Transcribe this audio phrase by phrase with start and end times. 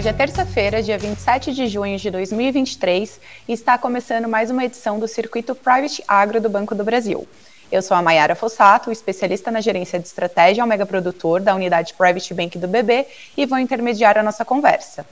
[0.00, 4.98] Hoje é terça-feira, dia 27 de junho de 2023, e está começando mais uma edição
[4.98, 7.28] do Circuito Private Agro do Banco do Brasil.
[7.70, 11.92] Eu sou a Mayara Fossato, especialista na gerência de estratégia ao mega produtor da unidade
[11.92, 15.04] Private Bank do BB e vou intermediar a nossa conversa.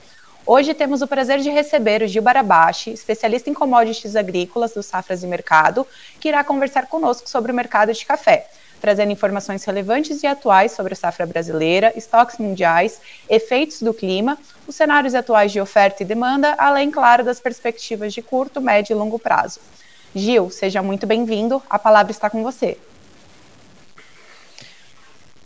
[0.43, 5.21] Hoje temos o prazer de receber o Gil Barabashi, especialista em commodities agrícolas do Safras
[5.21, 5.85] e Mercado,
[6.19, 8.47] que irá conversar conosco sobre o mercado de café,
[8.79, 14.75] trazendo informações relevantes e atuais sobre a safra brasileira, estoques mundiais, efeitos do clima, os
[14.75, 19.19] cenários atuais de oferta e demanda, além, claro, das perspectivas de curto, médio e longo
[19.19, 19.59] prazo.
[20.15, 22.77] Gil, seja muito bem-vindo, a palavra está com você.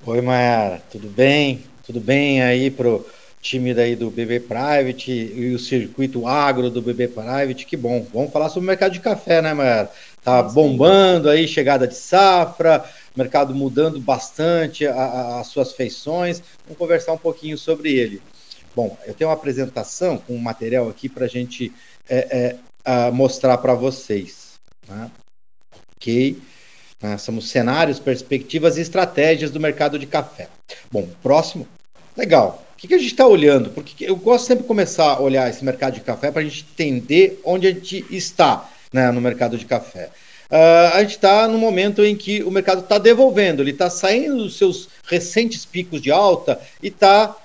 [0.06, 1.64] Oi, Mayara, tudo bem?
[1.86, 3.06] Tudo bem aí pro
[3.42, 8.06] time daí do BB Private e o circuito agro do BB Private, que bom.
[8.14, 9.92] Vamos falar sobre o mercado de café, né, Mayara?
[10.24, 16.42] Tá bombando aí, chegada de safra, mercado mudando bastante as suas feições.
[16.66, 18.22] Vamos conversar um pouquinho sobre ele.
[18.76, 21.72] Bom, eu tenho uma apresentação com um material aqui para a gente
[22.10, 22.56] é,
[22.86, 24.54] é, mostrar para vocês.
[24.88, 25.12] Né?
[25.96, 26.42] Ok?
[27.02, 27.18] Né?
[27.18, 30.50] Somos cenários, perspectivas e estratégias do mercado de café.
[30.92, 31.68] Bom, próximo.
[32.18, 32.66] Legal.
[32.74, 33.70] O que, que a gente está olhando?
[33.70, 36.66] Porque eu gosto sempre de começar a olhar esse mercado de café para a gente
[36.74, 40.10] entender onde a gente está né, no mercado de café.
[40.54, 44.44] Uh, a gente está no momento em que o mercado está devolvendo, ele está saindo
[44.44, 47.36] dos seus recentes picos de alta e está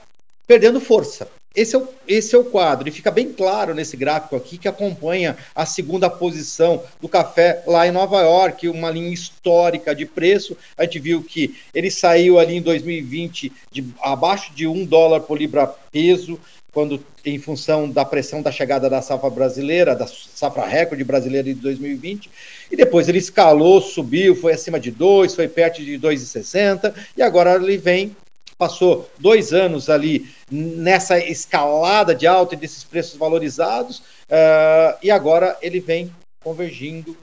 [0.47, 1.27] perdendo força.
[1.57, 4.69] Esse é, o, esse é o quadro, e fica bem claro nesse gráfico aqui que
[4.69, 10.55] acompanha a segunda posição do café lá em Nova York, uma linha histórica de preço.
[10.77, 15.39] A gente viu que ele saiu ali em 2020 de abaixo de um dólar por
[15.39, 16.39] libra peso,
[16.79, 21.55] quando em função da pressão da chegada da safra brasileira, da safra recorde brasileira de
[21.55, 22.31] 2020,
[22.71, 27.57] e depois ele escalou, subiu, foi acima de 2, foi perto de 2,60, e agora
[27.57, 28.17] ele vem,
[28.57, 35.59] passou dois anos ali nessa escalada de alta e desses preços valorizados, uh, e agora
[35.61, 36.13] ele vem
[36.45, 37.17] convergindo,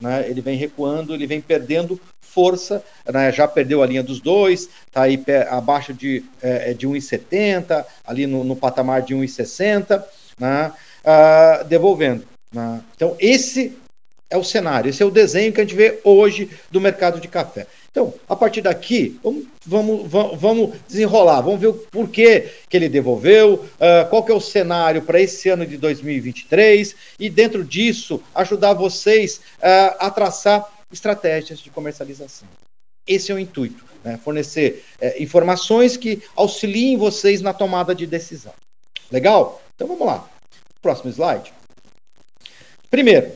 [0.00, 4.68] né, ele vem recuando, ele vem perdendo força, né, já perdeu a linha dos dois,
[4.86, 10.02] está aí abaixo de, é, de 1,70, ali no, no, patamar de 1,60,
[10.38, 10.72] né,
[11.04, 12.24] uh, devolvendo.
[12.52, 12.80] Né.
[12.94, 13.76] Então, esse
[14.30, 17.28] é o cenário, esse é o desenho que a gente vê hoje do mercado de
[17.28, 17.66] café.
[17.90, 23.54] Então, a partir daqui, vamos, vamos, vamos desenrolar, vamos ver o porquê que ele devolveu,
[23.54, 28.74] uh, qual que é o cenário para esse ano de 2023 e dentro disso ajudar
[28.74, 32.48] vocês uh, a traçar estratégias de comercialização.
[33.06, 34.18] Esse é o intuito, né?
[34.22, 38.52] fornecer uh, informações que auxiliem vocês na tomada de decisão.
[39.10, 39.62] Legal?
[39.74, 40.28] Então vamos lá.
[40.82, 41.52] Próximo slide.
[42.90, 43.32] Primeiro,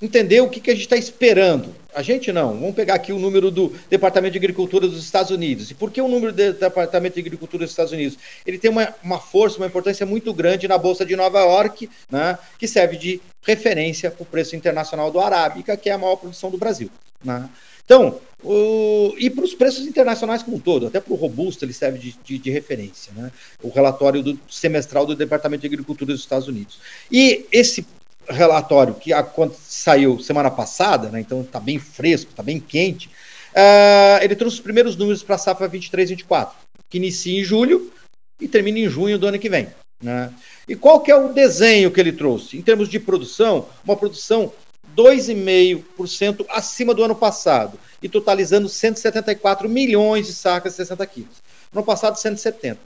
[0.00, 1.74] entender o que, que a gente está esperando.
[1.94, 2.52] A gente não.
[2.52, 5.70] Vamos pegar aqui o número do Departamento de Agricultura dos Estados Unidos.
[5.70, 8.18] E por que o número do Departamento de Agricultura dos Estados Unidos?
[8.46, 12.38] Ele tem uma, uma força, uma importância muito grande na Bolsa de Nova York, né,
[12.58, 16.50] que serve de referência para o preço internacional do Arábica, que é a maior produção
[16.50, 16.90] do Brasil.
[17.24, 17.48] Né?
[17.86, 21.72] Então, o, e para os preços internacionais como um todo, até para o robusto ele
[21.72, 23.32] serve de, de, de referência, né?
[23.62, 26.78] o relatório do, semestral do Departamento de Agricultura dos Estados Unidos.
[27.10, 27.86] E esse
[28.28, 29.10] relatório que
[29.54, 33.08] saiu semana passada, né, então está bem fresco, está bem quente,
[33.52, 36.50] uh, ele trouxe os primeiros números para a safra 23-24,
[36.88, 37.92] que inicia em julho
[38.40, 39.68] e termina em junho do ano que vem.
[40.02, 40.32] Né?
[40.68, 42.58] E qual que é o desenho que ele trouxe?
[42.58, 44.52] Em termos de produção, uma produção
[44.96, 51.42] 2,5% acima do ano passado e totalizando 174 milhões de sacas de 60 quilos.
[51.72, 52.78] No ano passado, 170.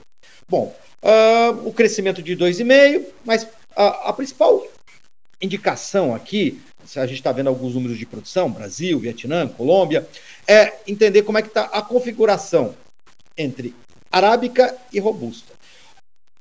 [0.47, 4.65] Bom, uh, o crescimento de 2,5%, mas a, a principal
[5.41, 10.07] indicação aqui, se a gente está vendo alguns números de produção, Brasil, Vietnã, Colômbia,
[10.47, 12.75] é entender como é que está a configuração
[13.37, 13.73] entre
[14.11, 15.53] arábica e robusta.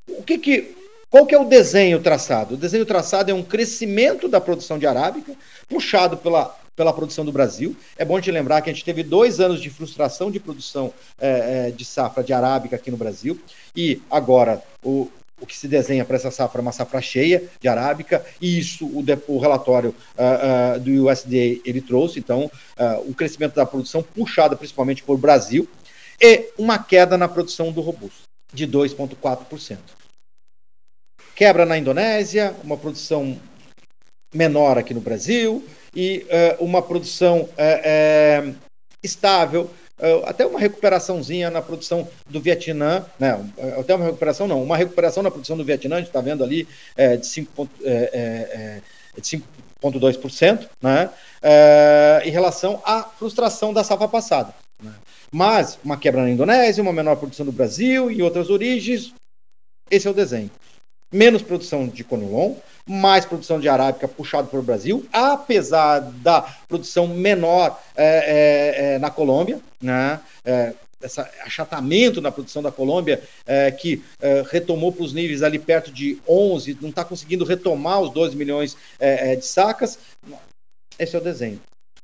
[0.08, 0.76] O que que,
[1.08, 2.54] qual que é o desenho traçado?
[2.54, 5.32] O desenho traçado é um crescimento da produção de arábica,
[5.68, 7.76] puxado pela, pela produção do Brasil.
[7.96, 11.68] É bom te lembrar que a gente teve dois anos de frustração de produção é,
[11.68, 13.40] é de safra de arábica aqui no Brasil,
[13.76, 15.08] e agora o,
[15.40, 18.86] o que se desenha para essa safra é uma safra cheia de arábica, e isso
[18.86, 24.02] o, o relatório uh, uh, do USDA ele trouxe, então, uh, o crescimento da produção
[24.02, 25.68] puxada principalmente por Brasil,
[26.20, 28.22] e uma queda na produção do robusto,
[28.52, 29.78] de 2,4%.
[31.34, 33.40] Quebra na Indonésia, uma produção
[34.34, 35.64] menor aqui no Brasil,
[35.96, 36.26] e
[36.60, 37.48] uma produção
[39.02, 39.89] estável eh,
[40.24, 43.38] até uma recuperaçãozinha na produção do Vietnã, né?
[43.78, 46.66] até uma recuperação não, uma recuperação na produção do Vietnã, a gente está vendo ali
[46.96, 48.80] é, de 5,2%, é,
[50.52, 51.10] é, né?
[51.42, 54.54] É, em relação à frustração da safra passada.
[54.82, 54.92] Né?
[55.30, 59.14] Mas uma quebra na Indonésia, uma menor produção do Brasil e outras origens,
[59.90, 60.50] esse é o desenho.
[61.12, 62.54] menos produção de conilon,
[62.86, 68.98] mais produção de arábica puxado para o Brasil, apesar da produção menor é, é, é,
[68.98, 70.20] na Colômbia, né?
[70.44, 70.72] É,
[71.02, 75.90] esse achatamento na produção da Colômbia, é, que é, retomou para os níveis ali perto
[75.90, 78.76] de 11, não está conseguindo retomar os 12 milhões
[79.38, 79.98] de sacas.
[80.98, 81.58] Esse é o desenho.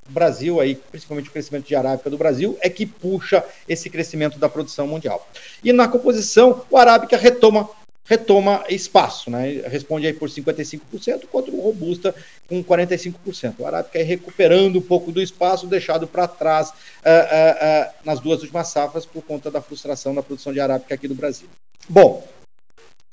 [0.08, 4.38] O Brasil aí, principalmente o crescimento de arábica do Brasil, é que puxa esse crescimento
[4.38, 5.28] da produção mundial.
[5.64, 7.68] E na composição, o arábica retoma
[8.06, 9.62] retoma espaço, né?
[9.66, 12.14] Responde aí por 55%, contra o robusta
[12.48, 13.54] com 45%.
[13.58, 18.20] O arábica é recuperando um pouco do espaço deixado para trás uh, uh, uh, nas
[18.20, 21.48] duas últimas safras por conta da frustração da produção de arábica aqui do Brasil.
[21.88, 22.26] Bom,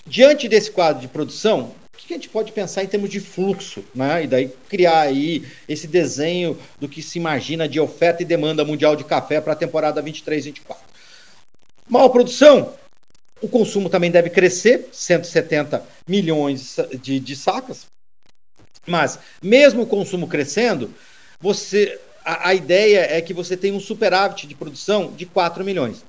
[0.06, 3.84] diante desse quadro de produção, o que a gente pode pensar em termos de fluxo,
[3.96, 4.24] né?
[4.24, 8.96] E daí criar aí esse desenho do que se imagina de oferta e demanda mundial
[8.96, 10.76] de café para a temporada 23-24.
[11.90, 12.74] Maior produção,
[13.42, 17.86] o consumo também deve crescer, 170 milhões de, de sacas.
[18.88, 20.94] Mas, mesmo o consumo crescendo,
[21.40, 26.04] você a, a, ideia é que você tem um superávit de produção de 4 milhões.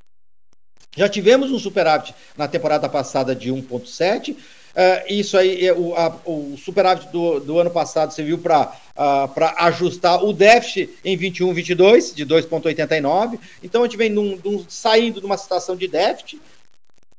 [0.96, 4.30] Já tivemos um superávit na temporada passada de 1,7.
[4.30, 4.36] Uh,
[4.76, 10.24] eh, isso aí, o, a, o superávit do, do, ano passado serviu para uh, ajustar
[10.24, 13.38] o déficit em 21, 22, de 2,89.
[13.62, 16.40] Então a gente vem num, num, saindo de uma situação de déficit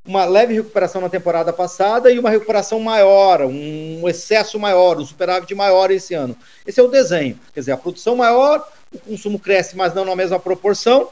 [0.06, 5.54] uma leve recuperação na temporada passada e uma recuperação maior, um excesso maior, um superávit
[5.56, 6.38] maior esse ano.
[6.66, 7.40] Esse é o desenho.
[7.54, 11.10] Quer dizer, a produção maior, o consumo cresce, mas não na mesma proporção.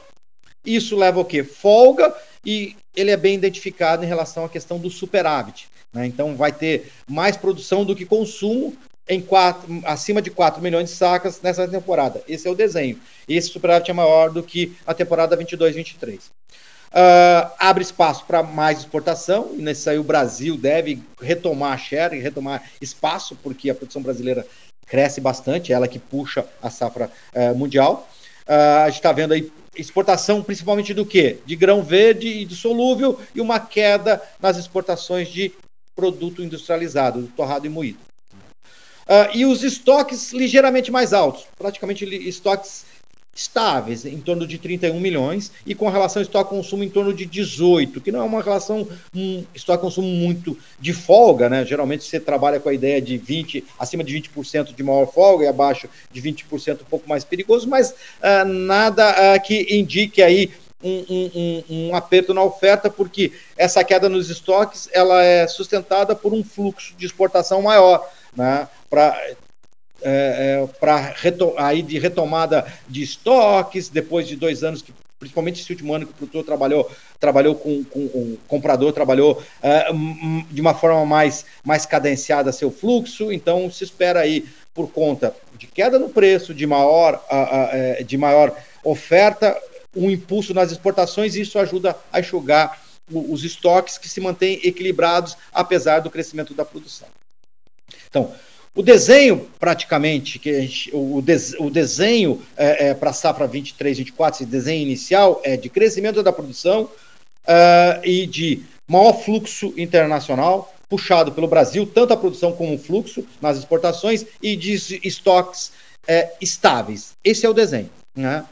[0.64, 1.44] Isso leva o quê?
[1.44, 2.14] Folga
[2.46, 5.68] e ele é bem identificado em relação à questão do superávit.
[5.92, 6.06] Né?
[6.06, 8.76] Então vai ter mais produção do que consumo
[9.08, 12.24] em quatro, acima de 4 milhões de sacas nessa temporada.
[12.28, 13.00] Esse é o desenho.
[13.28, 16.20] Esse superávit é maior do que a temporada 22-23.
[16.94, 22.20] Uh, abre espaço para mais exportação, e nesse aí o Brasil deve retomar a share,
[22.20, 24.46] retomar espaço, porque a produção brasileira
[24.86, 28.08] cresce bastante, ela que puxa a safra uh, mundial.
[28.48, 31.40] Uh, a gente está vendo aí exportação principalmente do quê?
[31.48, 35.52] De grão verde e de solúvel, e uma queda nas exportações de
[35.96, 37.98] produto industrializado, torrado e moído.
[39.04, 42.86] Uh, e os estoques ligeiramente mais altos, praticamente estoques
[43.36, 48.00] estáveis, em torno de 31 milhões, e com relação ao estoque-consumo em torno de 18,
[48.00, 51.66] que não é uma relação um estoque-consumo muito de folga, né?
[51.66, 55.48] Geralmente você trabalha com a ideia de 20, acima de 20% de maior folga e
[55.48, 60.52] abaixo de 20% um pouco mais perigoso, mas uh, nada uh, que indique aí
[60.84, 66.34] um, um, um, aperto na oferta, porque essa queda nos estoques ela é sustentada por
[66.34, 68.68] um fluxo de exportação maior, né?
[68.90, 69.18] Para
[70.04, 71.16] é, é, para
[71.58, 76.12] aí de retomada de estoques, depois de dois anos que principalmente esse último ano que
[76.12, 79.88] o produtor trabalhou, trabalhou com, com comprador, trabalhou é,
[80.52, 85.66] de uma forma mais, mais cadenciada seu fluxo, então se espera aí por conta de
[85.66, 87.24] queda no preço, de maior,
[87.72, 88.54] é, de maior
[88.84, 89.58] oferta,
[89.96, 95.38] um impulso nas exportações e isso ajuda a enxugar os estoques que se mantêm equilibrados
[95.54, 97.08] apesar do crescimento da produção.
[98.10, 98.34] Então,
[98.76, 104.00] o desenho, praticamente, que gente, o, des, o, desenho é, é, para a safra 23,
[104.00, 110.74] 24, esse desenho inicial é de crescimento da produção uh, e de maior fluxo internacional,
[110.90, 115.72] puxado pelo Brasil, tanto a produção como o fluxo nas exportações e de estoques
[116.08, 117.16] é, estáveis.
[117.24, 117.90] Esse é o desenho.
[118.16, 118.44] Né?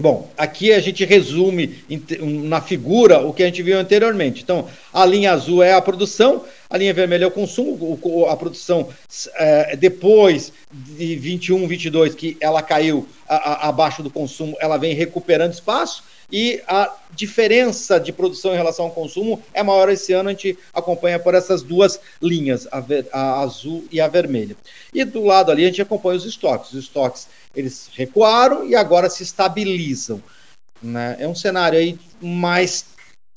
[0.00, 1.82] Bom, aqui a gente resume
[2.20, 4.44] na figura o que a gente viu anteriormente.
[4.44, 7.98] Então, a linha azul é a produção, a linha vermelha é o consumo,
[8.30, 8.88] a produção
[9.34, 14.94] é, depois de 21, 22, que ela caiu a, a, abaixo do consumo, ela vem
[14.94, 20.28] recuperando espaço e a diferença de produção em relação ao consumo é maior esse ano,
[20.28, 24.56] a gente acompanha por essas duas linhas, a, ver, a azul e a vermelha.
[24.92, 26.72] E do lado ali a gente acompanha os estoques.
[26.72, 30.22] Os estoques eles recuaram e agora se estabilizam.
[30.82, 31.16] Né?
[31.18, 32.84] É um cenário aí mais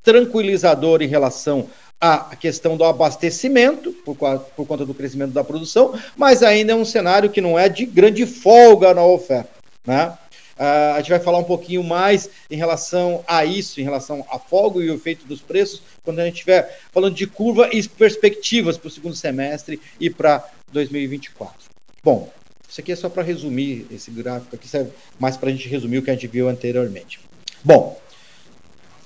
[0.03, 1.69] tranquilizador em relação
[1.99, 6.85] à questão do abastecimento, por, por conta do crescimento da produção, mas ainda é um
[6.85, 9.49] cenário que não é de grande folga na oferta.
[9.85, 10.17] Né?
[10.61, 14.37] Uh, a gente vai falar um pouquinho mais em relação a isso, em relação a
[14.37, 18.77] folga e o efeito dos preços, quando a gente estiver falando de curva e perspectivas
[18.77, 21.55] para o segundo semestre e para 2024.
[22.03, 22.31] Bom,
[22.69, 25.97] isso aqui é só para resumir esse gráfico aqui, serve mais para a gente resumir
[25.97, 27.19] o que a gente viu anteriormente.
[27.63, 27.99] Bom,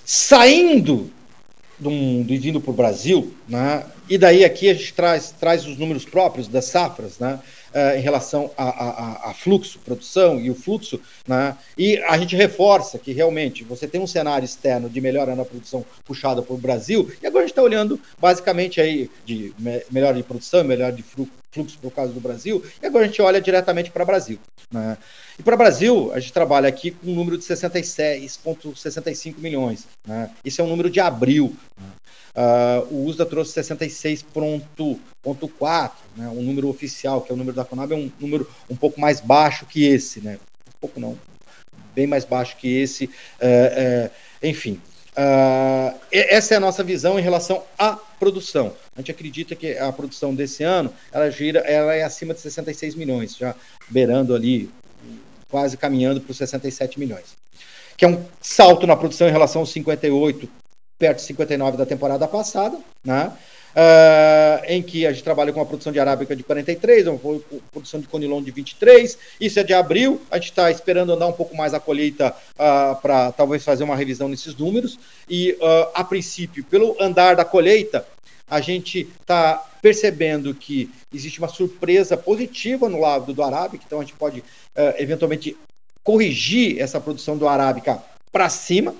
[0.04, 1.10] saindo
[1.80, 5.78] do, e vindo para o Brasil, né, e daí aqui a gente traz, traz os
[5.78, 7.40] números próprios das safras, né,
[7.75, 11.55] uh, em relação a, a, a, fluxo, produção e o fluxo, né?
[11.77, 15.86] e a gente reforça que realmente você tem um cenário externo de melhora na produção
[16.05, 20.24] puxada o Brasil, e agora a gente está olhando basicamente aí de me melhora de
[20.24, 21.03] produção, melhora de
[21.56, 24.38] fluxo, por causa do Brasil, e agora a gente olha diretamente para o Brasil.
[24.70, 24.98] Né?
[25.40, 29.88] E para o Brasil, a gente trabalha aqui com um número de 66,65 milhões.
[30.06, 30.30] Né?
[30.44, 31.56] Isso é um número de abril.
[32.36, 36.28] Uh, o USDA trouxe 66,4, né?
[36.28, 39.22] um número oficial, que é o número da Conab, é um número um pouco mais
[39.22, 40.38] baixo que esse, né?
[40.68, 41.18] Um pouco não,
[41.96, 43.06] bem mais baixo que esse.
[43.06, 44.12] Uh, uh,
[44.44, 44.82] enfim,
[45.17, 48.74] Uh, essa é a nossa visão em relação à produção.
[48.95, 52.95] A gente acredita que a produção desse ano ela gira, ela é acima de 66
[52.95, 53.55] milhões, já
[53.89, 54.69] beirando ali,
[55.50, 57.38] quase caminhando para os 67 milhões,
[57.95, 60.50] que é um salto na produção em relação aos 58
[60.98, 63.31] perto de 59 da temporada passada, né?
[63.75, 67.20] Uh, em que a gente trabalha com uma produção de arábica de 43, uma
[67.72, 69.17] produção de conilon de 23.
[69.39, 70.22] Isso é de abril.
[70.32, 73.96] A gente está esperando andar um pouco mais a colheita uh, para talvez fazer uma
[73.96, 74.98] revisão nesses números.
[75.29, 78.08] E, uh, a princípio, pelo andar da colheita,
[78.48, 84.03] a gente está percebendo que existe uma surpresa positiva no lado do arábica, então a
[84.03, 84.44] gente pode
[84.98, 85.58] eventualmente
[86.03, 88.01] corrigir essa produção do arábica
[88.32, 88.96] para cima,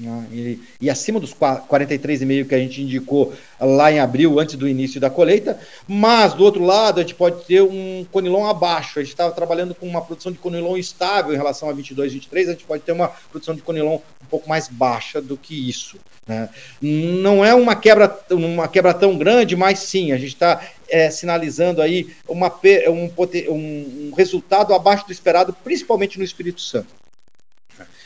[0.00, 0.26] né?
[0.32, 5.00] E, e, acima dos 43,5 que a gente indicou lá em abril, antes do início
[5.00, 8.98] da colheita, mas do outro lado a gente pode ter um conilon abaixo.
[8.98, 12.48] A gente estava trabalhando com uma produção de conilon estável em relação a 22, 23,
[12.48, 15.98] a gente pode ter uma produção de conilon um pouco mais baixa do que isso.
[16.26, 16.48] Né?
[16.80, 21.82] Não é uma quebra, uma quebra tão grande, mas sim, a gente está é, sinalizando
[21.82, 22.50] aí uma,
[22.88, 23.10] um,
[23.52, 27.01] um resultado abaixo do esperado, principalmente no Espírito Santo.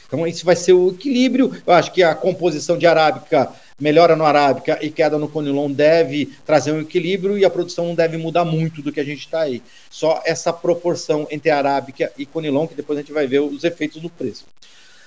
[0.06, 1.52] Então, isso vai ser o equilíbrio.
[1.66, 6.32] Eu acho que a composição de arábica, melhora no arábica e queda no conilon deve
[6.46, 9.40] trazer um equilíbrio e a produção não deve mudar muito do que a gente está
[9.40, 9.62] aí.
[9.90, 14.02] Só essa proporção entre arábica e conilon, que depois a gente vai ver os efeitos
[14.02, 14.44] no preço.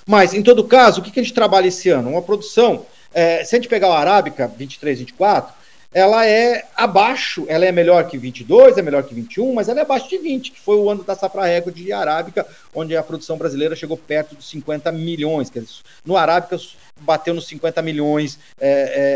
[0.05, 2.09] Mas, em todo caso, o que, que a gente trabalha esse ano?
[2.09, 5.53] Uma produção, é, se a gente pegar o arábica 23, 24,
[5.91, 9.81] ela é abaixo, ela é melhor que 22, é melhor que 21, mas ela é
[9.81, 13.37] abaixo de 20, que foi o ano da safra recorde de arábica, onde a produção
[13.37, 15.49] brasileira chegou perto dos 50 milhões.
[15.49, 16.57] Quer dizer, no arábica
[16.99, 18.75] bateu nos 50 milhões é, é,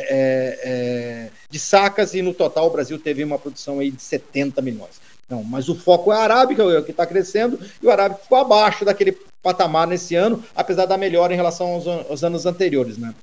[0.09, 4.61] é, é, de sacas e no total o Brasil teve uma produção aí de 70
[4.61, 5.01] milhões.
[5.29, 8.37] Não, mas o foco é a arábica, é que está crescendo, e o arábica ficou
[8.37, 12.97] abaixo daquele patamar nesse ano, apesar da melhora em relação aos, aos anos anteriores.
[12.97, 13.13] Né?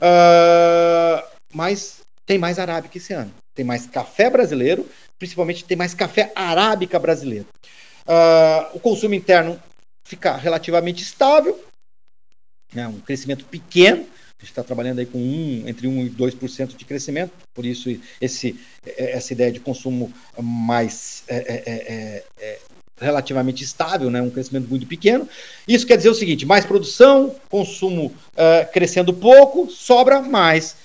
[0.00, 1.99] Uh, mas
[2.30, 3.34] tem mais arábica esse ano.
[3.56, 7.48] Tem mais café brasileiro, principalmente tem mais café arábica brasileiro.
[8.06, 9.60] Uh, o consumo interno
[10.04, 11.60] fica relativamente estável,
[12.72, 14.02] né, um crescimento pequeno.
[14.02, 17.90] A gente está trabalhando aí com um, entre 1 e 2% de crescimento, por isso
[18.20, 18.56] esse,
[18.86, 22.58] é, essa ideia de consumo mais é, é, é, é,
[23.00, 25.28] relativamente estável, né, um crescimento muito pequeno.
[25.66, 30.76] Isso quer dizer o seguinte: mais produção, consumo uh, crescendo pouco, sobra mais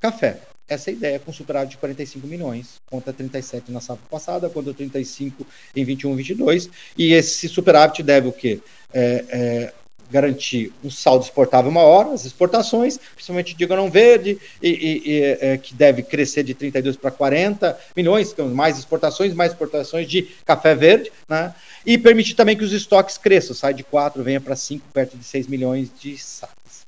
[0.00, 4.72] café essa é ideia com superávit de 45 milhões, contra 37 na safra passada, contra
[4.72, 8.60] 35 em 21 22, e esse superávit deve o quê?
[8.94, 9.72] É, é,
[10.10, 15.58] garantir um saldo exportável maior, as exportações, principalmente de grão verde, e, e, e é,
[15.58, 21.10] que deve crescer de 32 para 40 milhões, mais exportações, mais exportações de café verde,
[21.28, 21.52] né?
[21.84, 25.24] e permitir também que os estoques cresçam, sai de 4, venha para 5, perto de
[25.24, 26.80] 6 milhões de sacas.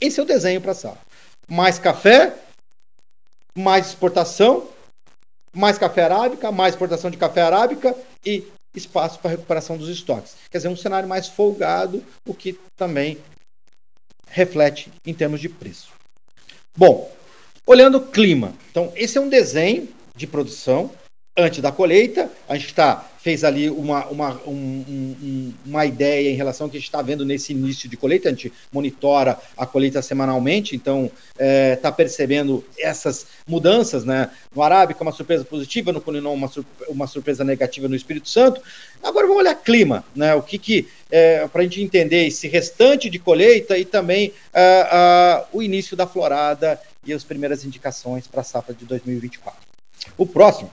[0.00, 1.00] Esse é o desenho para a safra.
[1.48, 2.32] Mais café,
[3.56, 4.68] mais exportação,
[5.52, 8.44] mais café arábica, mais exportação de café arábica e
[8.74, 10.36] espaço para recuperação dos estoques.
[10.50, 13.18] Quer dizer, um cenário mais folgado, o que também
[14.28, 15.90] reflete em termos de preço.
[16.76, 17.10] Bom,
[17.64, 18.52] olhando o clima.
[18.70, 20.90] Então, esse é um desenho de produção
[21.36, 22.30] antes da colheita.
[22.48, 26.76] A gente está fez ali uma, uma, um, um, uma ideia em relação ao que
[26.76, 28.28] a gente está vendo nesse início de colheita.
[28.28, 34.04] A gente monitora a colheita semanalmente, então está é, tá percebendo essas mudanças.
[34.04, 34.30] Né?
[34.54, 36.50] No Arábica, uma surpresa positiva, no Colinon, uma,
[36.86, 38.60] uma surpresa negativa no Espírito Santo.
[39.02, 40.34] Agora vamos olhar clima, né?
[40.34, 45.46] o que, que é, para a gente entender esse restante de colheita e também uh,
[45.50, 49.58] o início da florada e as primeiras indicações para a safra de 2024.
[50.18, 50.70] O próximo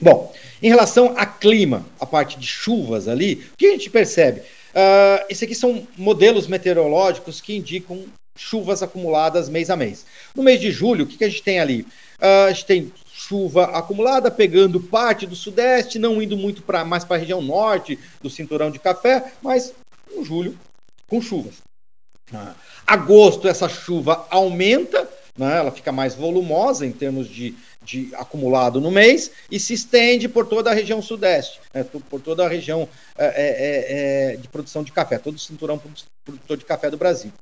[0.00, 0.32] Bom,
[0.62, 4.40] em relação a clima, a parte de chuvas ali, o que a gente percebe?
[4.40, 8.04] Uh, esse aqui são modelos meteorológicos que indicam
[8.36, 10.04] chuvas acumuladas mês a mês.
[10.34, 11.82] No mês de julho, o que, que a gente tem ali?
[12.20, 17.04] Uh, a gente tem chuva acumulada pegando parte do sudeste, não indo muito para mais
[17.04, 19.72] para a região norte do cinturão de café, mas
[20.12, 20.58] em julho
[21.06, 21.54] com chuvas.
[22.32, 22.54] Uh,
[22.86, 25.56] agosto essa chuva aumenta né?
[25.56, 30.46] ela fica mais volumosa em termos de, de acumulado no mês e se estende por
[30.46, 31.84] toda a região sudeste, né?
[31.84, 35.80] por toda a região é, é, é, de produção de café, todo o cinturão
[36.24, 37.32] produtor de café do Brasil.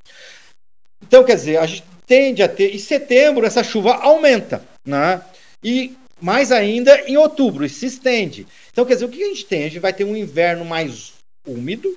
[1.02, 5.22] Então, quer dizer, a gente tende a ter, em setembro essa chuva aumenta, né?
[5.62, 8.46] E mais ainda em outubro, e se estende.
[8.70, 9.64] Então, quer dizer, o que a gente tem?
[9.64, 11.14] A gente vai ter um inverno mais
[11.46, 11.96] úmido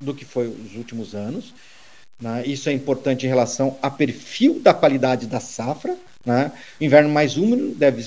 [0.00, 1.52] do que foi os últimos anos.
[2.20, 2.44] Né?
[2.46, 5.96] Isso é importante em relação a perfil da qualidade da safra.
[6.24, 6.50] Né?
[6.80, 8.04] Inverno mais úmido deve,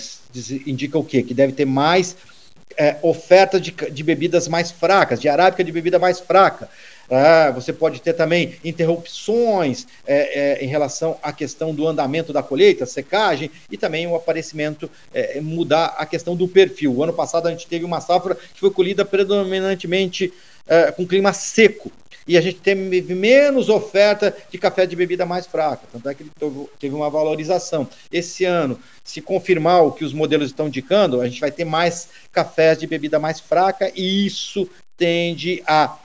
[0.65, 1.23] indica o quê?
[1.23, 2.15] Que deve ter mais
[2.77, 6.69] é, oferta de, de bebidas mais fracas, de arábica de bebida mais fraca.
[7.11, 12.43] Ah, você pode ter também interrupções é, é, em relação à questão do andamento da
[12.43, 16.93] colheita, secagem e também o aparecimento, é, mudar a questão do perfil.
[16.93, 20.31] O ano passado a gente teve uma safra que foi colhida predominantemente
[20.67, 21.91] é, com clima seco
[22.29, 26.21] e a gente teve menos oferta de café de bebida mais fraca, tanto é que
[26.21, 26.31] ele
[26.79, 27.87] teve uma valorização.
[28.11, 32.09] Esse ano, se confirmar o que os modelos estão indicando, a gente vai ter mais
[32.31, 35.97] cafés de bebida mais fraca e isso tende a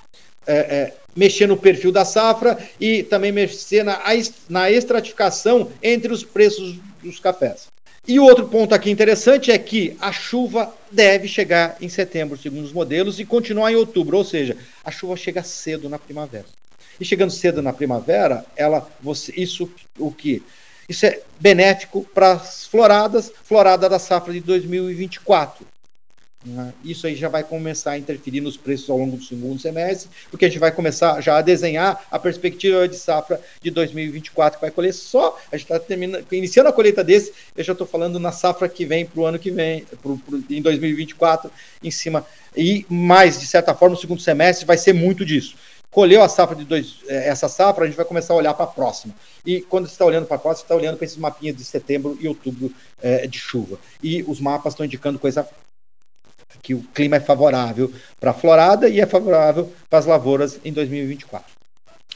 [0.47, 4.01] é, é, mexer no perfil da safra e também mexer na,
[4.49, 7.67] na estratificação entre os preços dos cafés.
[8.07, 12.65] E o outro ponto aqui interessante é que a chuva deve chegar em setembro, segundo
[12.65, 16.45] os modelos, e continuar em outubro, ou seja, a chuva chega cedo na primavera.
[17.01, 20.43] E chegando cedo na primavera, ela, você, isso o que?
[20.87, 25.67] Isso é benéfico para as floradas, florada da safra de 2024.
[26.45, 26.75] Né?
[26.85, 30.45] Isso aí já vai começar a interferir nos preços ao longo do segundo semestre, porque
[30.45, 34.71] a gente vai começar já a desenhar a perspectiva de safra de 2024, que vai
[34.71, 35.39] colher só.
[35.51, 35.95] A gente está
[36.33, 39.39] iniciando a colheita desse, eu já estou falando na safra que vem para o ano
[39.39, 41.51] que vem, pro, pro, em 2024,
[41.83, 42.27] em cima.
[42.57, 45.57] E mais, de certa forma, o segundo semestre vai ser muito disso
[45.95, 48.65] colheu a safra de dois, eh, essa safra, a gente vai começar a olhar para
[48.65, 49.15] a próxima.
[49.47, 51.65] E quando você está olhando para a próxima, você está olhando para esses mapinhas de
[51.65, 53.79] setembro e outubro é, de chuva.
[54.03, 55.49] E os mapas estão indicando coisa
[56.65, 60.73] que o clima é favorável para a florada e é favorável para as lavouras em
[60.73, 61.47] 2024.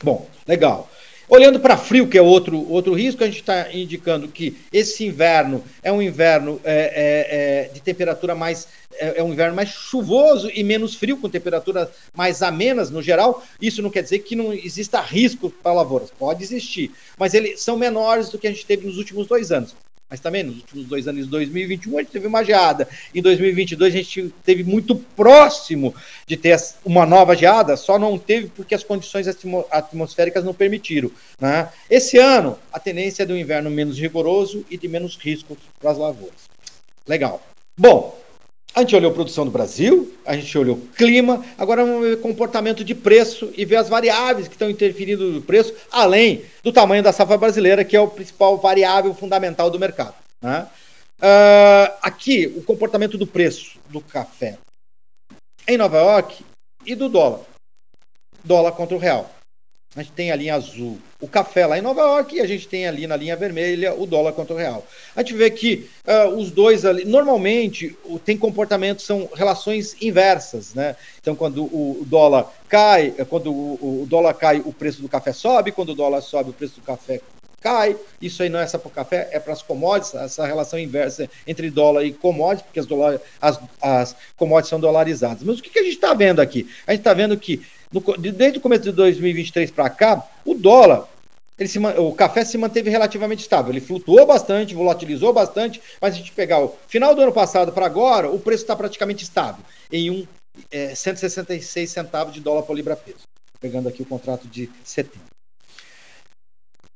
[0.03, 0.91] Bom, legal.
[1.29, 5.63] Olhando para frio, que é outro, outro risco, a gente está indicando que esse inverno
[5.83, 8.67] é um inverno é, é, é, de temperatura mais.
[8.95, 13.45] É, é, um inverno mais chuvoso e menos frio, com temperaturas mais amenas no geral.
[13.61, 17.77] Isso não quer dizer que não exista risco para lavouras, pode existir, mas eles são
[17.77, 19.77] menores do que a gente teve nos últimos dois anos.
[20.11, 22.89] Mas também nos últimos dois anos, em 2021, a gente teve uma geada.
[23.15, 25.95] Em 2022, a gente teve muito próximo
[26.27, 29.27] de ter uma nova geada, só não teve porque as condições
[29.71, 31.11] atmosféricas não permitiram.
[31.39, 31.69] Né?
[31.91, 35.99] Esse ano, a tendência é do inverno menos rigoroso e de menos riscos para as
[35.99, 36.49] lavouras.
[37.07, 37.43] Legal.
[37.77, 38.19] Bom,
[38.75, 42.95] a gente olhou produção do Brasil, a gente olhou clima, agora vamos ver comportamento de
[42.95, 47.37] preço e ver as variáveis que estão interferindo no preço, além do tamanho da safra
[47.37, 50.15] brasileira, que é o principal variável fundamental do mercado.
[50.41, 50.67] Né?
[51.19, 54.59] Uh, aqui, o comportamento do preço do café
[55.67, 56.45] em Nova York
[56.87, 57.41] e do dólar.
[58.45, 59.29] Dólar contra o real.
[59.99, 62.69] A gente tem a linha azul o café lá em Nova York e a gente
[62.69, 64.87] tem ali na linha vermelha o dólar contra o real.
[65.17, 70.95] A gente vê que uh, os dois ali, normalmente, tem comportamentos, são relações inversas, né?
[71.21, 75.73] Então, quando o dólar cai, quando o, o dólar cai, o preço do café sobe,
[75.73, 77.21] quando o dólar sobe, o preço do café
[77.61, 77.97] cai.
[78.23, 81.29] Isso aí não é só para o café, é para as commodities, essa relação inversa
[81.47, 82.87] entre dólar e commodities, porque as,
[83.41, 85.43] as, as commodities são dolarizadas.
[85.43, 86.69] Mas o que, que a gente está vendo aqui?
[86.87, 87.61] A gente está vendo que
[87.93, 91.09] no, desde o começo de 2023 para cá, o dólar,
[91.59, 93.73] ele se, o café se manteve relativamente estável.
[93.73, 97.87] Ele flutuou bastante, volatilizou bastante, mas a gente pegar o final do ano passado para
[97.87, 100.27] agora, o preço está praticamente estável, em um
[100.71, 103.23] é, 166 centavos de dólar por libra-peso.
[103.61, 105.27] Pegando aqui o contrato de setembro.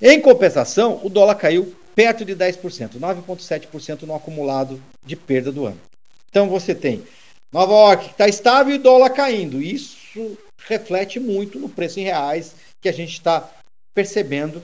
[0.01, 5.81] Em compensação, o dólar caiu perto de 10%, 9,7% no acumulado de perda do ano.
[6.29, 7.05] Então você tem
[7.53, 9.61] Nova York está estável e dólar caindo.
[9.61, 13.51] Isso reflete muito no preço em reais que a gente está
[13.95, 14.63] percebendo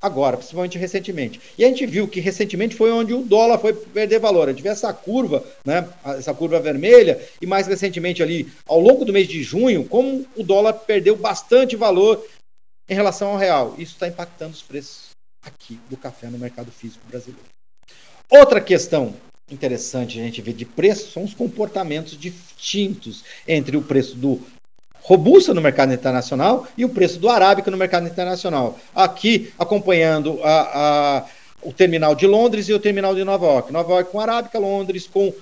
[0.00, 1.40] agora, principalmente recentemente.
[1.58, 4.48] E a gente viu que recentemente foi onde o dólar foi perder valor.
[4.48, 9.04] A gente vê essa curva, né, essa curva vermelha, e mais recentemente ali, ao longo
[9.04, 12.24] do mês de junho, como o dólar perdeu bastante valor
[12.88, 13.74] em relação ao real.
[13.78, 15.10] Isso está impactando os preços
[15.42, 17.44] aqui do café no mercado físico brasileiro.
[18.30, 19.14] Outra questão
[19.50, 24.40] interessante a gente ver de preço são os comportamentos distintos entre o preço do
[25.06, 28.76] robusta no mercado internacional e o preço do arábica no mercado internacional.
[28.92, 31.24] Aqui, acompanhando a, a,
[31.62, 33.72] o terminal de Londres e o terminal de Nova York.
[33.72, 35.34] Nova York com arábica, Londres com uh,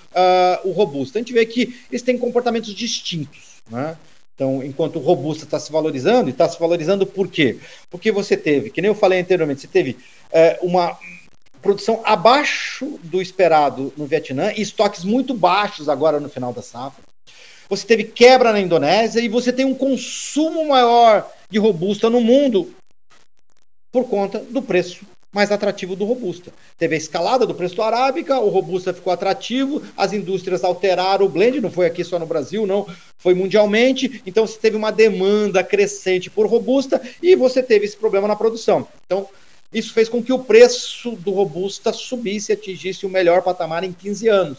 [0.64, 1.18] o robusta.
[1.18, 3.62] A gente vê que eles têm comportamentos distintos.
[3.70, 3.96] Né?
[4.34, 7.56] Então, enquanto o robusta está se valorizando, e está se valorizando por quê?
[7.88, 9.96] Porque você teve, que nem eu falei anteriormente, você teve
[10.30, 10.98] é, uma
[11.62, 17.13] produção abaixo do esperado no Vietnã e estoques muito baixos agora no final da safra.
[17.68, 22.74] Você teve quebra na Indonésia e você tem um consumo maior de robusta no mundo
[23.90, 26.52] por conta do preço mais atrativo do Robusta.
[26.78, 31.28] Teve a escalada do preço do Arábica, o Robusta ficou atrativo, as indústrias alteraram o
[31.28, 32.86] blend, não foi aqui só no Brasil, não,
[33.18, 38.28] foi mundialmente, então você teve uma demanda crescente por Robusta e você teve esse problema
[38.28, 38.86] na produção.
[39.04, 39.28] Então,
[39.72, 43.92] isso fez com que o preço do Robusta subisse e atingisse o melhor patamar em
[43.92, 44.58] 15 anos.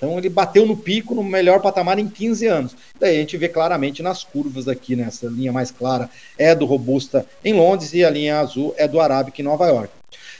[0.00, 2.76] Então ele bateu no pico, no melhor patamar em 15 anos.
[2.98, 6.08] Daí a gente vê claramente nas curvas aqui, nessa linha mais clara
[6.38, 9.92] é do Robusta em Londres e a linha azul é do Arábica em Nova York.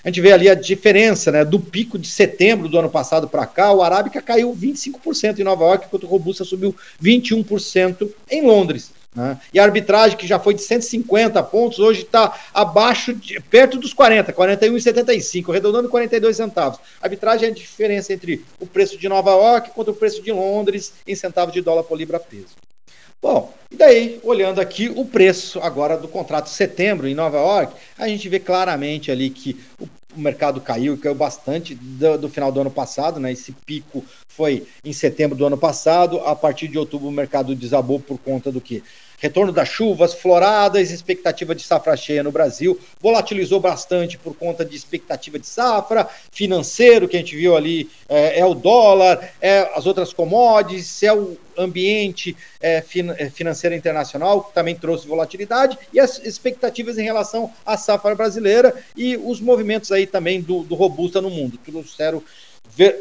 [0.03, 3.44] A gente vê ali a diferença né, do pico de setembro do ano passado para
[3.44, 8.92] cá, o Arábica caiu 25% em Nova York, enquanto o Robusta subiu 21% em Londres.
[9.14, 9.40] Né?
[9.53, 13.92] E a arbitragem, que já foi de 150 pontos, hoje está abaixo, de, perto dos
[13.92, 16.79] 40, 41,75, arredondando 42 centavos.
[17.01, 20.31] A arbitragem é a diferença entre o preço de Nova York contra o preço de
[20.31, 22.57] Londres em centavos de dólar por libra peso.
[23.23, 27.75] Bom, e daí, olhando aqui o preço agora do contrato de setembro em Nova York,
[27.99, 32.51] a gente vê claramente ali que o o mercado caiu, caiu bastante do, do, final
[32.51, 33.33] do ano passado, né?
[33.33, 38.01] Esse pico foi em setembro do ano passado, a partir de outubro o mercado desabou
[38.01, 38.83] por conta do que?
[39.20, 44.74] Retorno das chuvas, floradas, expectativa de safra cheia no Brasil, volatilizou bastante por conta de
[44.74, 49.85] expectativa de safra, financeiro, que a gente viu ali é, é o dólar, é as
[49.85, 56.00] outras commodities, é o ambiente é, fin é, financeiro internacional, que também trouxe volatilidade, e
[56.00, 61.20] as expectativas em relação à safra brasileira e os movimentos aí também do, do robusta
[61.20, 62.22] no mundo, trouxeram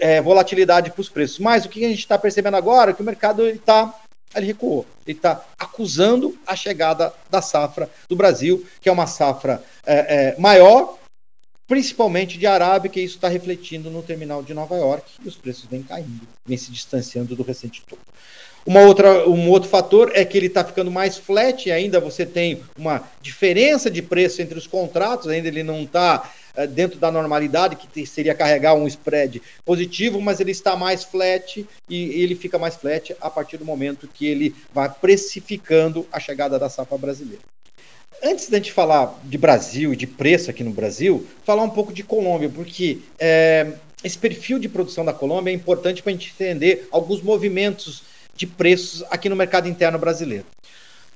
[0.02, 1.40] é, volatilidade para os preços.
[1.40, 3.94] Mas o que a gente está percebendo agora é que o mercado está
[4.36, 4.86] ele recuou.
[5.06, 10.40] Ele está acusando a chegada da safra do Brasil, que é uma safra é, é,
[10.40, 10.98] maior,
[11.68, 15.66] principalmente de Arábica, e isso está refletindo no terminal de Nova York, e os preços
[15.66, 18.02] vêm caindo, vêm se distanciando do recente topo.
[18.66, 22.62] Uma outra, um outro fator é que ele está ficando mais flat, ainda você tem
[22.78, 26.30] uma diferença de preço entre os contratos, ainda ele não está
[26.68, 32.22] dentro da normalidade, que seria carregar um spread positivo, mas ele está mais flat e
[32.22, 36.70] ele fica mais flat a partir do momento que ele vai precificando a chegada da
[36.70, 37.42] safra brasileira.
[38.22, 41.94] Antes da gente falar de Brasil e de preço aqui no Brasil, falar um pouco
[41.94, 43.72] de Colômbia, porque é,
[44.04, 48.04] esse perfil de produção da Colômbia é importante para a gente entender alguns movimentos
[48.36, 50.46] de preços aqui no mercado interno brasileiro.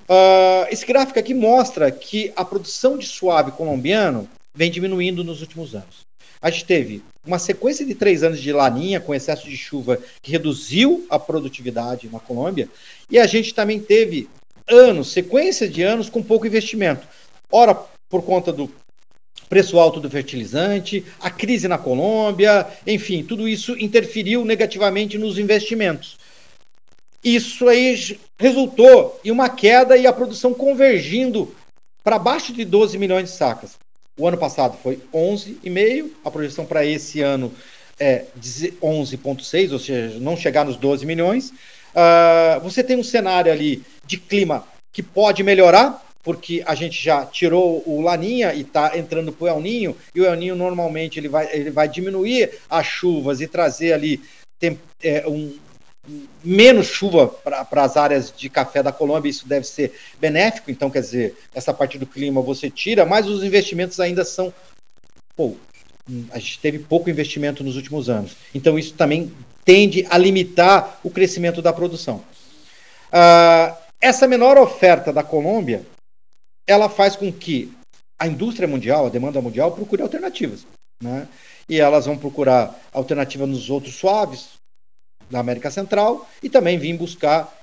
[0.03, 5.73] Uh, esse gráfico aqui mostra que a produção de suave colombiano vem diminuindo nos últimos
[5.75, 6.01] anos.
[6.41, 10.31] A gente teve uma sequência de três anos de laninha com excesso de chuva que
[10.31, 12.67] reduziu a produtividade na Colômbia,
[13.09, 14.29] e a gente também teve
[14.67, 17.07] anos, sequência de anos com pouco investimento.
[17.51, 17.75] Ora,
[18.09, 18.69] por conta do
[19.47, 26.17] preço alto do fertilizante, a crise na Colômbia, enfim, tudo isso interferiu negativamente nos investimentos.
[27.23, 31.55] Isso aí resultou em uma queda e a produção convergindo
[32.03, 33.77] para baixo de 12 milhões de sacas.
[34.17, 37.51] O ano passado foi 11,5, a projeção para esse ano
[37.99, 41.49] é 11,6, ou seja, não chegar nos 12 milhões.
[41.49, 47.25] Uh, você tem um cenário ali de clima que pode melhorar, porque a gente já
[47.25, 51.19] tirou o Laninha e está entrando para o El Ninho, e o El Ninho normalmente
[51.19, 54.21] ele vai, ele vai diminuir as chuvas e trazer ali
[54.59, 55.53] tem, é, um,
[56.43, 60.99] menos chuva para as áreas de café da Colômbia, isso deve ser benéfico, então quer
[60.99, 64.53] dizer, essa parte do clima você tira, mas os investimentos ainda são
[65.35, 65.55] pô,
[66.31, 68.35] a gente teve pouco investimento nos últimos anos.
[68.53, 69.31] Então isso também
[69.63, 72.17] tende a limitar o crescimento da produção.
[73.07, 75.85] Uh, essa menor oferta da Colômbia,
[76.67, 77.71] ela faz com que
[78.19, 80.65] a indústria mundial, a demanda mundial, procure alternativas.
[81.01, 81.27] Né?
[81.69, 84.49] E elas vão procurar alternativa nos outros suaves,
[85.29, 87.61] da América Central e também vim buscar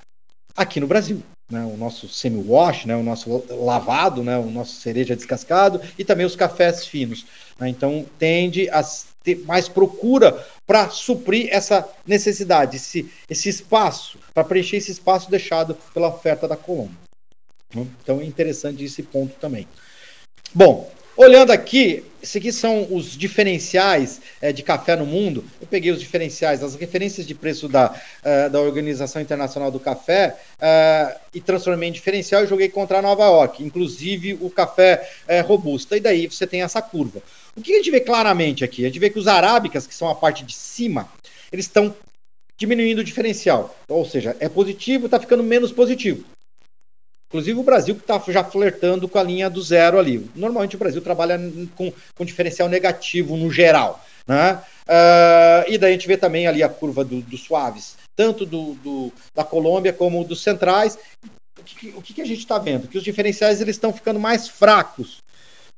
[0.55, 1.21] aqui no Brasil.
[1.51, 6.25] Né, o nosso semi-wash, né, o nosso lavado, né, o nosso cereja descascado e também
[6.25, 7.25] os cafés finos.
[7.59, 8.81] Né, então, tende a
[9.21, 15.77] ter mais procura para suprir essa necessidade, esse, esse espaço, para preencher esse espaço deixado
[15.93, 16.97] pela oferta da Colômbia.
[17.75, 17.85] Né.
[18.01, 19.67] Então, é interessante esse ponto também.
[20.55, 20.89] Bom,
[21.21, 25.45] Olhando aqui, esses aqui são os diferenciais é, de café no mundo.
[25.61, 30.35] Eu peguei os diferenciais, as referências de preço da, uh, da Organização Internacional do Café
[30.57, 35.95] uh, e transformei em diferencial e joguei contra Nova York, inclusive o café uh, robusta.
[35.95, 37.21] E daí você tem essa curva.
[37.55, 38.83] O que a gente vê claramente aqui?
[38.83, 41.07] A gente vê que os arábicas, que são a parte de cima,
[41.53, 41.93] eles estão
[42.57, 43.77] diminuindo o diferencial.
[43.87, 46.25] Ou seja, é positivo, está ficando menos positivo.
[47.31, 50.29] Inclusive o Brasil que está já flertando com a linha do zero ali.
[50.35, 51.39] Normalmente o Brasil trabalha
[51.77, 54.03] com, com diferencial negativo no geral.
[54.27, 54.61] Né?
[54.83, 58.73] Uh, e daí a gente vê também ali a curva dos do suaves, tanto do,
[58.75, 60.99] do, da Colômbia como dos centrais.
[61.57, 62.89] O que, o que a gente está vendo?
[62.89, 65.21] Que os diferenciais eles estão ficando mais fracos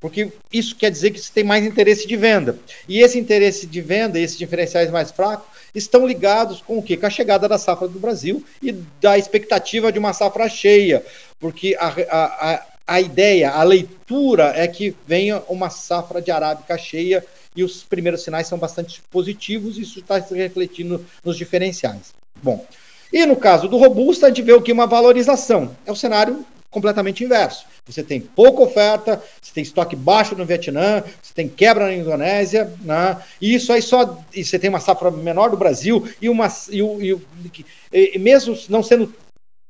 [0.04, 2.60] porque isso quer dizer que você tem mais interesse de venda.
[2.89, 6.96] E esse interesse de venda, esses diferenciais mais fracos, estão ligados com o quê?
[6.98, 11.04] Com a chegada da safra do Brasil e da expectativa de uma safra cheia,
[11.40, 17.26] porque a, a, a, ideia, a leitura é que venha uma safra de arábica cheia
[17.56, 22.14] e os primeiros sinais são bastante positivos, e isso está se refletindo nos diferenciais.
[22.42, 22.66] Bom,
[23.12, 24.72] e no caso do robusto, a gente vê o que?
[24.72, 25.76] Uma valorização.
[25.86, 27.66] É o cenário completamente inverso.
[27.86, 32.74] Você tem pouca oferta, você tem estoque baixo no Vietnã, você tem quebra na Indonésia,
[32.82, 33.22] né?
[33.40, 34.20] e isso aí só.
[34.34, 36.48] E você tem uma safra menor do Brasil, e uma.
[36.70, 39.14] E, e, e mesmo não sendo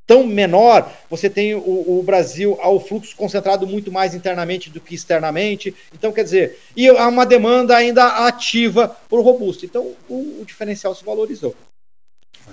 [0.06, 4.94] tão menor, você tem o, o, Brasil ao fluxo concentrado muito mais internamente do que
[4.94, 5.74] externamente.
[5.94, 9.66] Então, quer dizer, e há uma demanda ainda ativa por robusto.
[9.66, 11.56] Então, o, o diferencial se valorizou.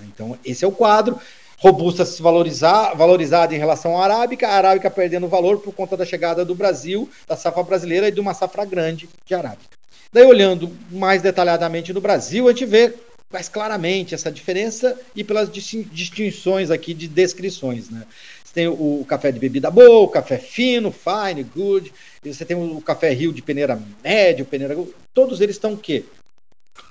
[0.04, 1.18] Então, esse é o quadro
[1.60, 6.06] robusta se valorizar, valorizada em relação à arábica, a arábica perdendo valor por conta da
[6.06, 9.76] chegada do Brasil, da safra brasileira e de uma safra grande de arábica.
[10.10, 12.94] Daí, olhando mais detalhadamente no Brasil, a gente vê
[13.30, 17.90] mais claramente essa diferença e pelas distinções aqui de descrições.
[17.90, 18.04] Né?
[18.42, 21.92] Você tem o, café de bebida boa, o café fino, fine, good,
[22.24, 24.76] você tem o café rio de peneira médio, peneira.
[25.12, 26.04] Todos eles estão o quê?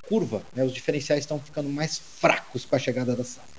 [0.07, 0.63] Curva, né?
[0.63, 3.58] os diferenciais estão ficando mais fracos com a chegada da safra.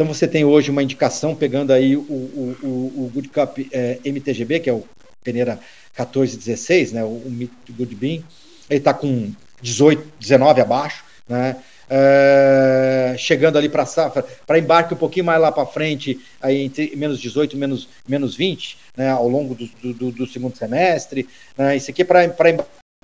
[0.00, 3.98] Então você tem hoje uma indicação, pegando aí o, o, o, o Good Cup é,
[4.02, 4.82] MTGB, que é o
[5.22, 5.60] peneira
[5.90, 8.22] 1416, né, o, o Good Bean,
[8.70, 11.56] ele está com 18, 19 abaixo, né,
[11.90, 16.96] é, chegando ali para safra, para embarque um pouquinho mais lá para frente, aí entre
[16.96, 21.28] menos 18 menos, menos 20, né, ao longo do, do, do segundo semestre.
[21.58, 22.24] Né, isso aqui é para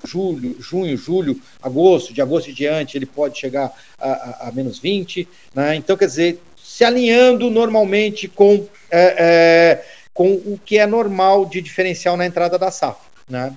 [0.02, 4.78] julho, junho, julho, agosto, de agosto em diante, ele pode chegar a, a, a menos
[4.78, 5.28] 20.
[5.54, 6.40] Né, então, quer dizer,
[6.76, 12.58] se alinhando normalmente com, é, é, com o que é normal de diferencial na entrada
[12.58, 13.08] da safra.
[13.26, 13.56] Né?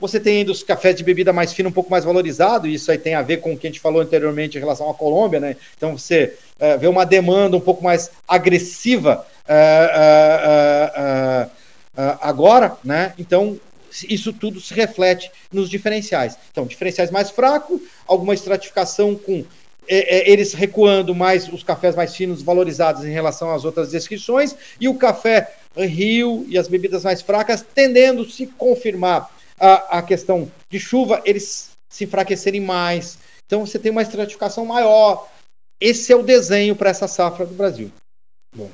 [0.00, 2.90] Você tem ainda os cafés de bebida mais fino um pouco mais valorizado, e isso
[2.90, 5.38] aí tem a ver com o que a gente falou anteriormente em relação à Colômbia,
[5.38, 5.56] né?
[5.76, 11.48] Então você é, vê uma demanda um pouco mais agressiva é, é,
[12.02, 13.14] é, agora, né?
[13.16, 13.60] Então
[14.08, 16.36] isso tudo se reflete nos diferenciais.
[16.50, 19.44] Então, diferenciais mais fracos, alguma estratificação com
[19.88, 24.54] é, é, eles recuando mais os cafés mais finos valorizados em relação às outras descrições,
[24.80, 30.50] e o café rio e as bebidas mais fracas tendendo se confirmar a, a questão
[30.70, 33.18] de chuva, eles se enfraquecerem mais.
[33.46, 35.28] Então você tem uma estratificação maior.
[35.80, 37.90] Esse é o desenho para essa safra do Brasil.
[38.54, 38.70] Bom.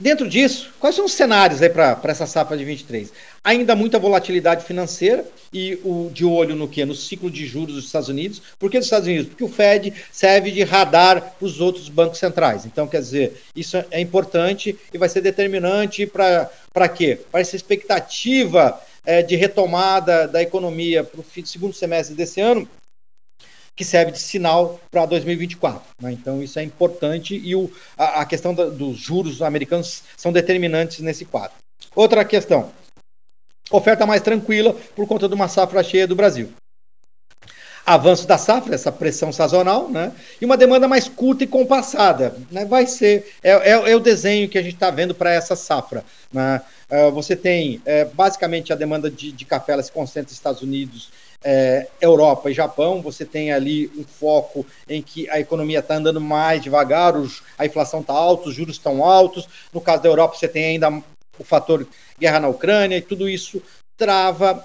[0.00, 3.12] Dentro disso, quais são os cenários para essa safra de 23?
[3.44, 6.84] Ainda muita volatilidade financeira e o de olho no que?
[6.84, 8.40] No ciclo de juros dos Estados Unidos.
[8.56, 9.28] Por que dos Estados Unidos?
[9.28, 12.64] Porque o Fed serve de radar para os outros bancos centrais.
[12.64, 17.18] Então, quer dizer, isso é importante e vai ser determinante para quê?
[17.32, 22.68] Para essa expectativa é, de retomada da economia para o segundo semestre desse ano,
[23.74, 25.82] que serve de sinal para 2024.
[26.00, 26.12] Né?
[26.12, 31.00] Então, isso é importante e o, a, a questão da, dos juros americanos são determinantes
[31.00, 31.56] nesse quadro.
[31.94, 32.70] Outra questão:
[33.70, 36.50] oferta mais tranquila por conta de uma safra cheia do Brasil.
[37.84, 40.12] Avanço da safra, essa pressão sazonal, né?
[40.40, 42.36] E uma demanda mais curta e compassada.
[42.48, 42.64] Né?
[42.64, 43.32] Vai ser.
[43.42, 46.04] É, é, é o desenho que a gente está vendo para essa safra.
[46.32, 46.60] Né?
[46.88, 50.62] Uh, você tem é, basicamente a demanda de, de café ela se concentra nos Estados
[50.62, 51.10] Unidos
[51.44, 56.20] é, Europa e Japão, você tem ali um foco em que a economia está andando
[56.20, 59.48] mais devagar, os, a inflação está alta, os juros estão altos.
[59.72, 61.02] No caso da Europa, você tem ainda
[61.42, 61.86] o fator
[62.18, 63.62] guerra na Ucrânia, e tudo isso
[63.96, 64.64] trava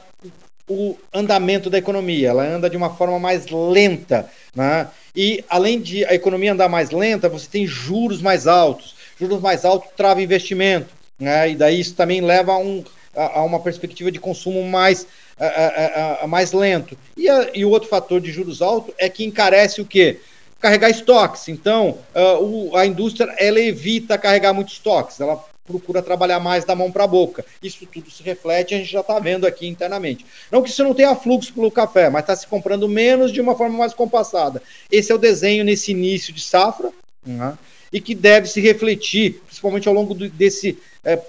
[0.70, 2.30] o andamento da economia.
[2.30, 4.30] Ela anda de uma forma mais lenta.
[4.56, 4.88] Né?
[5.16, 8.96] E além de a economia andar mais lenta, você tem juros mais altos.
[9.20, 10.90] Juros mais altos trava investimento.
[11.20, 11.52] Né?
[11.52, 12.84] E daí isso também leva a, um,
[13.16, 15.08] a, a uma perspectiva de consumo mais
[15.40, 16.98] a, mais lento.
[17.16, 20.20] E, e, o outro fator de juros altos é que encarece o quê?
[20.60, 21.48] Carregar estoques.
[21.48, 26.74] Então, uh, o, a indústria ela evita carregar muitos estoques, ela procura trabalhar mais da
[26.74, 27.46] mão para a boca.
[27.62, 30.26] Isso tudo se reflete, a gente já está vendo aqui internamente.
[30.50, 33.56] Não que isso não tenha fluxo pelo café, mas está se comprando menos de uma
[33.56, 34.64] forma mais compassada.
[34.90, 36.90] Esse é o desenho nesse início de safra,
[37.26, 37.54] uhum,
[37.92, 41.20] e que deve se refletir, principalmente ao longo do, desse é,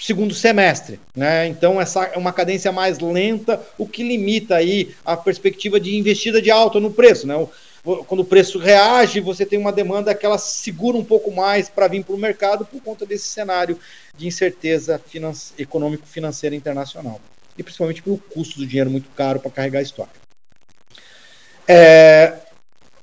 [0.00, 1.46] segundo semestre, né?
[1.46, 6.40] Então essa é uma cadência mais lenta, o que limita aí a perspectiva de investida
[6.40, 7.34] de alta no preço, né?
[7.82, 11.88] Quando o preço reage, você tem uma demanda que ela segura um pouco mais para
[11.88, 13.78] vir para o mercado por conta desse cenário
[14.16, 17.20] de incerteza finance, econômico-financeira internacional.
[17.56, 20.18] E principalmente pelo custo do dinheiro muito caro para carregar estoque.
[21.66, 22.34] É,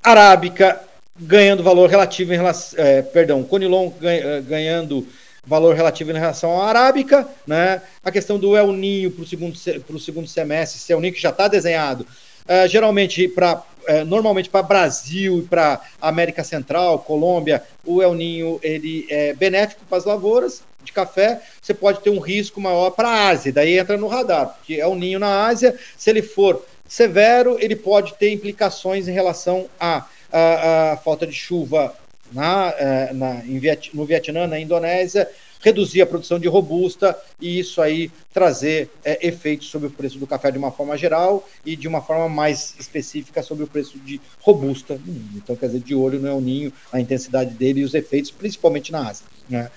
[0.04, 0.82] arábica
[1.20, 2.80] ganhando valor relativo em relação.
[2.80, 5.08] É, perdão, Conilon ganha, ganhando
[5.46, 7.82] valor relativo em relação à arábica, né?
[8.04, 9.58] A questão do El Ninho para o segundo,
[10.00, 12.06] segundo semestre, se é o Ninho que já está desenhado,
[12.48, 18.60] uh, geralmente para uh, normalmente para Brasil e para América Central, Colômbia, o El Ninho
[18.64, 21.42] ele é benéfico para as lavouras de café.
[21.62, 24.88] Você pode ter um risco maior para a Ásia, daí entra no radar, porque é
[24.88, 30.06] o Ninho na Ásia, se ele for severo, ele pode ter implicações em relação à
[30.32, 31.94] a, a, a, falta de chuva
[32.32, 35.30] na, eh, na, Viet, no Vietnã, na Indonésia,
[35.62, 40.28] reduzir a produção de robusta e isso aí trazer é, efeitos sobre o preço do
[40.28, 44.22] café de uma forma geral e de uma forma mais específica sobre o preço de
[44.40, 45.00] robusta
[45.36, 48.92] Então, quer dizer, de olho no El Ninho, a intensidade dele e os efeitos, principalmente
[48.92, 49.26] na Ásia.
[49.50, 49.70] Né?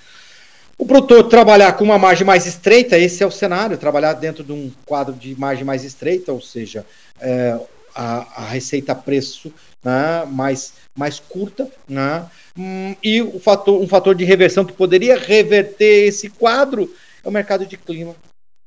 [0.81, 4.53] O produtor trabalhar com uma margem mais estreita, esse é o cenário, trabalhar dentro de
[4.53, 6.87] um quadro de margem mais estreita, ou seja,
[7.21, 7.59] é,
[7.95, 9.53] a, a receita preço
[9.85, 12.27] né, mais, mais curta, né,
[12.61, 16.93] hum, e o fator, um fator de reversão que poderia reverter esse quadro
[17.25, 18.15] é o mercado de clima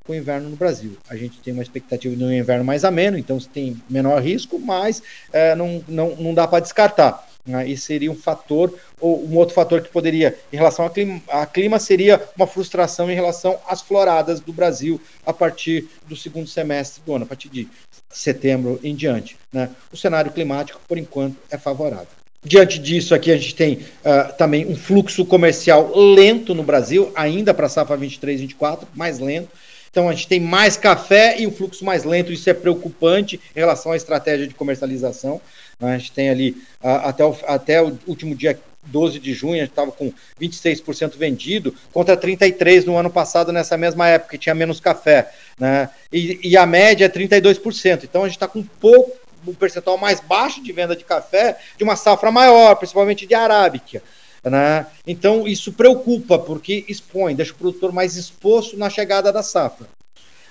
[0.04, 0.96] com o inverno no Brasil.
[1.08, 5.02] A gente tem uma expectativa de um inverno mais ameno, então tem menor risco, mas
[5.32, 7.26] é, não, não, não dá para descartar.
[7.46, 7.68] Né?
[7.68, 11.46] E seria um fator, ou um outro fator que poderia, em relação ao clima, a
[11.46, 17.02] clima, seria uma frustração em relação às floradas do Brasil a partir do segundo semestre
[17.04, 17.68] do ano, a partir de
[18.10, 19.36] setembro em diante.
[19.52, 19.70] Né?
[19.92, 22.23] O cenário climático, por enquanto, é favorável.
[22.44, 27.54] Diante disso, aqui a gente tem uh, também um fluxo comercial lento no Brasil, ainda
[27.54, 29.48] para a safra 23, 24, mais lento.
[29.90, 33.58] Então a gente tem mais café e um fluxo mais lento, isso é preocupante em
[33.58, 35.40] relação à estratégia de comercialização.
[35.80, 36.50] A gente tem ali
[36.82, 41.16] uh, até, o, até o último dia 12 de junho, a gente estava com 26%
[41.16, 45.30] vendido, contra 33% no ano passado, nessa mesma época, que tinha menos café.
[45.58, 45.88] Né?
[46.12, 48.04] E, e a média é 32%.
[48.04, 49.12] Então a gente está com pouco,
[49.46, 54.02] um percentual mais baixo de venda de café de uma safra maior, principalmente de arábica.
[54.42, 54.86] Né?
[55.06, 59.88] Então isso preocupa, porque expõe, deixa o produtor mais exposto na chegada da safra.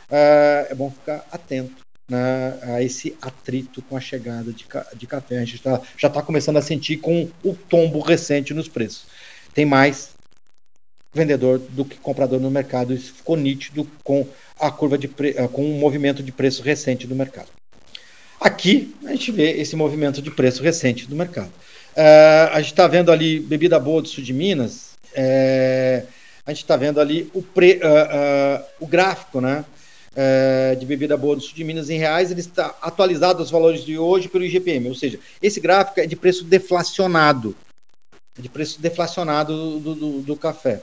[0.10, 5.38] É, é bom ficar atento né, a esse atrito com a chegada de, de café.
[5.38, 9.06] A gente tá, já está começando a sentir com o tombo recente nos preços.
[9.54, 10.14] Tem mais
[11.14, 12.94] vendedor do que comprador no mercado.
[12.94, 14.28] Isso ficou nítido com
[14.60, 17.50] a curva de com o movimento de preço recente do mercado.
[18.44, 21.52] Aqui a gente vê esse movimento de preço recente do mercado.
[21.96, 24.94] Uh, a gente está vendo ali bebida boa do sul de Minas.
[25.16, 26.04] É,
[26.46, 29.64] a gente está vendo ali o, pre, uh, uh, o gráfico, né?
[30.16, 33.84] é, de bebida boa do sul de Minas em reais, ele está atualizado aos valores
[33.84, 37.56] de hoje pelo IGPM, ou seja, esse gráfico é de preço deflacionado,
[38.38, 40.82] de preço deflacionado do, do, do café.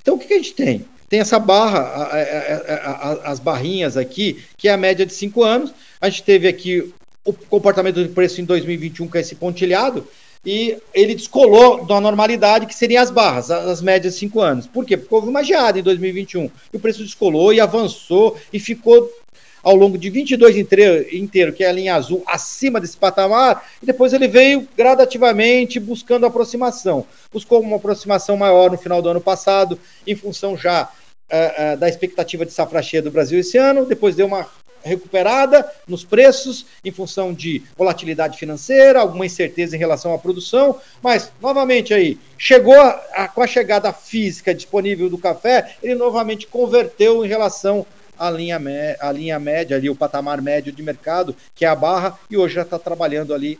[0.00, 0.84] Então, o que, que, a gente tem?
[1.08, 5.42] Tem essa barra, a, a, a, as barrinhas aqui, que é a média de cinco
[5.42, 5.72] anos.
[6.00, 6.92] A gente teve aqui
[7.24, 10.06] o comportamento do preço em 2021 com esse pontilhado,
[10.44, 14.66] e ele descolou da normalidade que seriam as barras, as médias de cinco anos.
[14.66, 14.96] Por quê?
[14.96, 19.08] Porque houve uma geada em 2021 e o preço descolou e avançou e ficou
[19.62, 23.86] ao longo de 22 inteiro, inteiro, que é a linha azul, acima desse patamar, e
[23.86, 27.06] depois ele veio gradativamente buscando aproximação.
[27.32, 30.84] Buscou uma aproximação maior no final do ano passado, em função já
[31.30, 34.48] uh, uh, da expectativa de safra cheia do Brasil esse ano, depois deu uma
[34.84, 41.30] recuperada nos preços em função de volatilidade financeira, alguma incerteza em relação à produção, mas
[41.40, 47.24] novamente aí chegou a, a, com a chegada física disponível do café, ele novamente converteu
[47.24, 47.86] em relação
[48.18, 48.60] à linha,
[49.00, 52.54] à linha média ali, o patamar médio de mercado, que é a barra, e hoje
[52.54, 53.58] já está trabalhando ali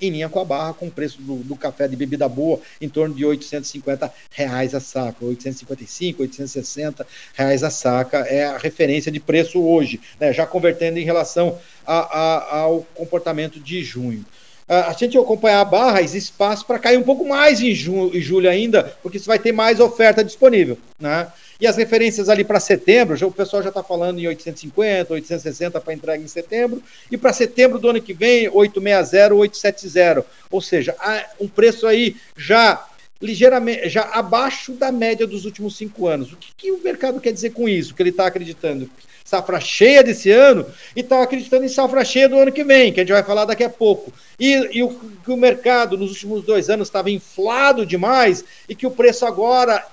[0.00, 2.88] em linha com a barra, com o preço do, do, café de bebida boa em
[2.88, 9.20] torno de 850 reais a saca, 855, 860 reais a saca é a referência de
[9.20, 14.24] preço hoje, né, já convertendo em relação a, a, ao comportamento de junho.
[14.68, 18.10] Uh, a gente acompanhar a barra, existe espaço para cair um pouco mais em, ju
[18.14, 20.78] em julho ainda, porque você vai ter mais oferta disponível.
[20.98, 21.30] Né?
[21.60, 25.80] E as referências ali para setembro, já, o pessoal já está falando em 850, 860
[25.80, 30.26] para entrega em setembro, e para setembro do ano que vem, 860, 870.
[30.50, 30.96] Ou seja,
[31.38, 32.86] um preço aí já
[33.20, 36.32] ligeiramente, já abaixo da média dos últimos cinco anos.
[36.32, 37.94] O que, que o mercado quer dizer com isso?
[37.94, 38.90] Que ele está acreditando?
[39.24, 43.00] Safra cheia desse ano e está acreditando em safra cheia do ano que vem, que
[43.00, 44.12] a gente vai falar daqui a pouco.
[44.38, 44.90] E, e o,
[45.24, 49.84] que o mercado nos últimos dois anos estava inflado demais e que o preço agora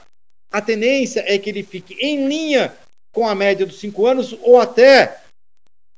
[0.52, 2.74] a tendência é que ele fique em linha
[3.14, 5.22] com a média dos cinco anos ou até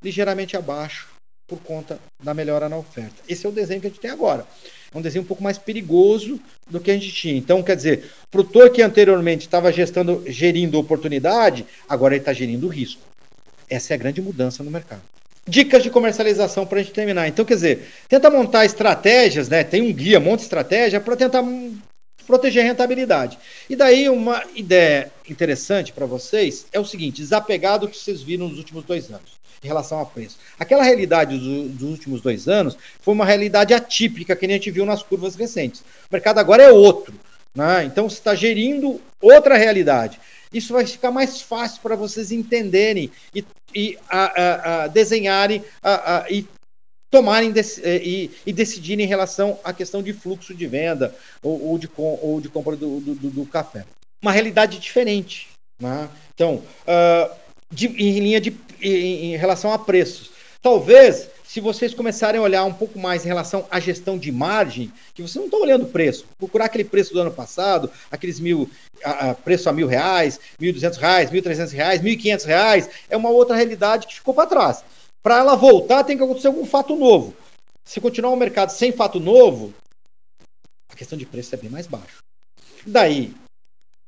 [0.04, 1.08] ligeiramente abaixo
[1.48, 3.16] por conta da melhora na oferta.
[3.28, 4.46] Esse é o desenho que a gente tem agora.
[4.94, 7.36] É um desenho um pouco mais perigoso do que a gente tinha.
[7.36, 12.68] Então, quer dizer, o produtor que anteriormente estava gestando, gerindo oportunidade, agora ele está gerindo
[12.68, 13.02] risco.
[13.74, 15.02] Essa é a grande mudança no mercado.
[15.48, 17.28] Dicas de comercialização para a gente terminar.
[17.28, 19.64] Então, quer dizer, tenta montar estratégias, né?
[19.64, 21.44] Tem um guia, monta estratégia para tentar
[22.26, 23.38] proteger a rentabilidade.
[23.70, 28.48] E daí uma ideia interessante para vocês é o seguinte: desapegar do que vocês viram
[28.48, 30.38] nos últimos dois anos em relação a preço.
[30.60, 35.02] Aquela realidade dos, últimos dois anos foi uma realidade atípica que a gente viu nas
[35.02, 35.82] curvas recentes.
[35.82, 37.14] O mercado agora é outro.
[37.56, 37.86] Né?
[37.86, 40.20] Então você está gerindo outra realidade.
[40.54, 43.44] Isso vai ficar mais fácil para vocês entenderem e,
[43.74, 45.64] e a, a, a desenharem
[46.30, 46.46] e
[47.10, 51.78] tomarem eh, e, e, decidirem em relação à questão de fluxo de venda ou, ou
[51.78, 53.86] de, ou de compra do, do, do, café.
[54.20, 55.50] Uma realidade diferente.
[55.80, 56.10] Né?
[56.34, 57.36] Então, uh,
[57.72, 60.32] de, em linha de em, em relação a preços.
[60.60, 64.92] Talvez, se vocês começarem a olhar um pouco mais em relação à gestão de margem,
[65.14, 68.68] que vocês não estão olhando preço, procurar aquele preço do ano passado, aqueles mil,
[69.06, 72.90] a, a, preço a mil reais, mil duzentos reais, mil trezentos reais, mil quinhentos reais,
[73.08, 74.84] é uma outra realidade que ficou para trás.
[75.22, 77.36] Para ela voltar, tem que acontecer algum fato novo.
[77.86, 79.76] Se continuar o mercado sem fato novo,
[80.90, 82.24] a questão de preço é bem mais baixo.
[82.84, 83.32] Daí,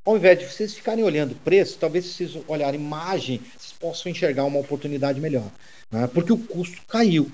[0.05, 4.59] ao invés de vocês ficarem olhando preço, talvez vocês olharem margem, vocês possam enxergar uma
[4.59, 5.49] oportunidade melhor.
[5.91, 6.07] Né?
[6.13, 7.29] Porque o custo caiu.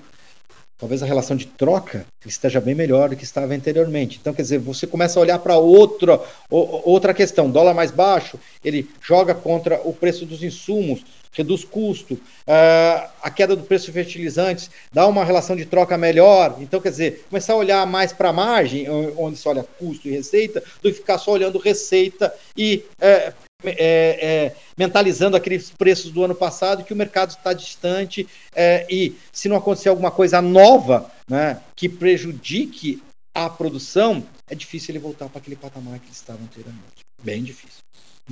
[0.78, 4.17] Talvez a relação de troca esteja bem melhor do que estava anteriormente.
[4.19, 6.19] Então, quer dizer, você começa a olhar para outra,
[6.49, 7.51] outra questão.
[7.51, 13.55] Dólar mais baixo, ele joga contra o preço dos insumos, reduz custo, uh, a queda
[13.55, 16.57] do preço de fertilizantes dá uma relação de troca melhor.
[16.59, 20.11] Então, quer dizer, começar a olhar mais para a margem, onde se olha custo e
[20.11, 26.23] receita, do que ficar só olhando receita e é, é, é, mentalizando aqueles preços do
[26.23, 31.11] ano passado que o mercado está distante é, e se não acontecer alguma coisa nova
[31.29, 33.01] né, que prejudique
[33.34, 37.05] a produção, é difícil ele voltar para aquele patamar que ele estava anteriormente.
[37.23, 37.82] Bem difícil.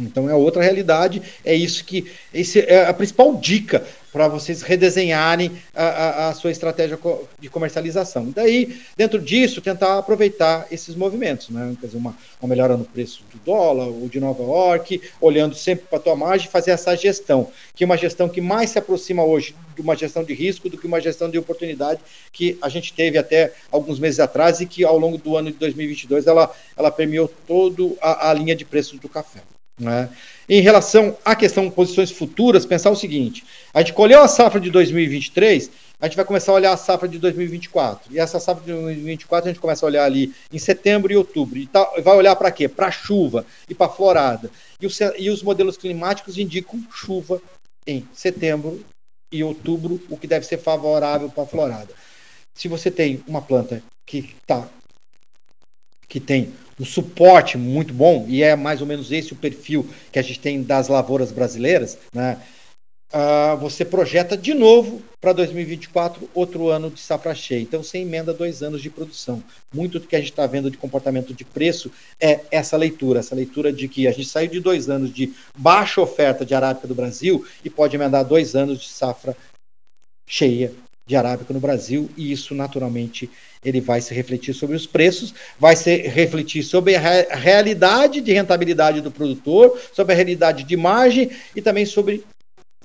[0.04, 5.52] Então é outra realidade, é isso que esse é a principal dica para vocês redesenharem
[5.74, 6.98] a, a, a, sua estratégia
[7.40, 8.28] de comercialização.
[8.30, 11.76] E daí, dentro disso, tentar aproveitar esses movimentos, né?
[11.80, 15.86] Quer dizer, uma, uma melhora no preço do dólar ou de Nova York, olhando sempre
[15.88, 19.24] para a tua margem, fazer essa gestão, que é uma gestão que mais se aproxima
[19.24, 22.02] hoje de uma gestão de risco do que uma gestão de oportunidade
[22.34, 25.58] que a gente teve até alguns meses atrás e que ao longo do ano de
[25.58, 29.42] 2022 ela, ela permeou toda a, a linha de preços do café.
[29.80, 30.10] Né?
[30.48, 34.60] Em relação à questão de posições futuras, pensar o seguinte: a gente colheu a safra
[34.60, 38.14] de 2023, a gente vai começar a olhar a safra de 2024.
[38.14, 41.58] E essa safra de 2024 a gente começa a olhar ali em setembro e outubro.
[41.58, 42.68] E tá, vai olhar para quê?
[42.68, 44.50] Para chuva e para florada.
[44.82, 47.42] E, o, e os modelos climáticos indicam chuva
[47.86, 48.84] em setembro
[49.32, 51.94] e outubro, o que deve ser favorável para a florada.
[52.56, 54.68] Se você tem uma planta que tá
[56.10, 60.18] que tem um suporte muito bom, e é mais ou menos esse o perfil que
[60.18, 62.42] a gente tem das lavouras brasileiras, né?
[63.12, 67.60] Uh, você projeta de novo para 2024 outro ano de safra cheia.
[67.60, 69.44] Então você emenda dois anos de produção.
[69.74, 71.92] Muito do que a gente está vendo de comportamento de preço
[72.22, 76.00] é essa leitura, essa leitura de que a gente saiu de dois anos de baixa
[76.00, 79.36] oferta de arábica do Brasil e pode emendar dois anos de safra
[80.28, 80.72] cheia
[81.10, 83.28] de arábica no Brasil, e isso naturalmente
[83.66, 87.00] ele vai se refletir sobre os preços, vai se refletir sobre a
[87.36, 92.24] realidade de rentabilidade do produtor, sobre a realidade de margem e também sobre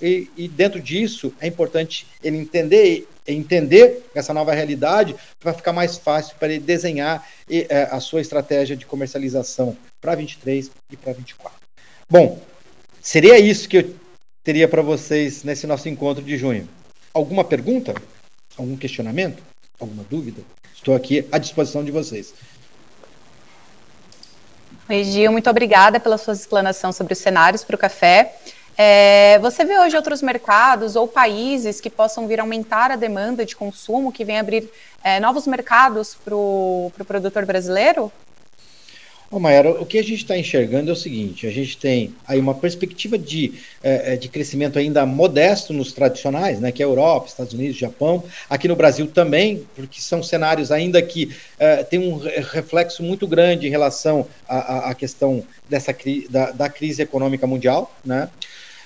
[0.01, 5.97] e, e dentro disso é importante ele entender entender essa nova realidade para ficar mais
[5.97, 11.57] fácil para ele desenhar é, a sua estratégia de comercialização para 23 e para 24.
[12.09, 12.41] Bom,
[13.01, 13.95] seria isso que eu
[14.43, 16.67] teria para vocês nesse nosso encontro de junho.
[17.13, 17.95] Alguma pergunta?
[18.57, 19.43] Algum questionamento?
[19.79, 20.41] Alguma dúvida?
[20.73, 22.33] Estou aqui à disposição de vocês.
[24.89, 28.35] Gil, muito obrigada pela sua explanação sobre os cenários para o café.
[28.77, 33.55] É, você vê hoje outros mercados ou países que possam vir aumentar a demanda de
[33.55, 34.69] consumo, que vem abrir
[35.03, 38.11] é, novos mercados para o pro produtor brasileiro?
[39.35, 42.39] Ô, Mayara, o que a gente está enxergando é o seguinte: a gente tem aí
[42.39, 47.27] uma perspectiva de, é, é, de crescimento ainda modesto nos tradicionais, né, que é Europa,
[47.27, 52.17] Estados Unidos, Japão, aqui no Brasil também, porque são cenários ainda que é, tem um
[52.17, 57.93] reflexo muito grande em relação à, à questão dessa cri da, da crise econômica mundial,
[58.05, 58.29] né?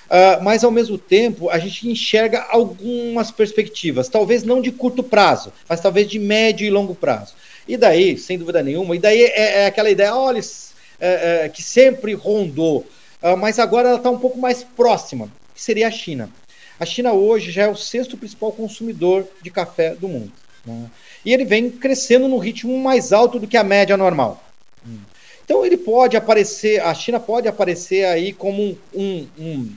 [0.08, 5.54] Uh, mas ao mesmo tempo a gente enxerga algumas perspectivas, talvez não de curto prazo,
[5.70, 7.36] mas talvez de médio e longo prazo.
[7.70, 10.42] E daí, sem dúvida nenhuma, e daí é, é aquela ideia, olha,
[11.00, 12.80] é, é, que sempre rondou,
[13.22, 16.32] uh, mas agora ela está um pouco mais próxima, que seria a China.
[16.80, 20.32] A China hoje já é o sexto principal consumidor de café do mundo.
[20.66, 20.90] Né?
[21.24, 24.44] E ele vem crescendo num ritmo mais alto do que a média normal.
[25.46, 29.76] Então ele pode aparecer, a China pode aparecer aí como um, um, um,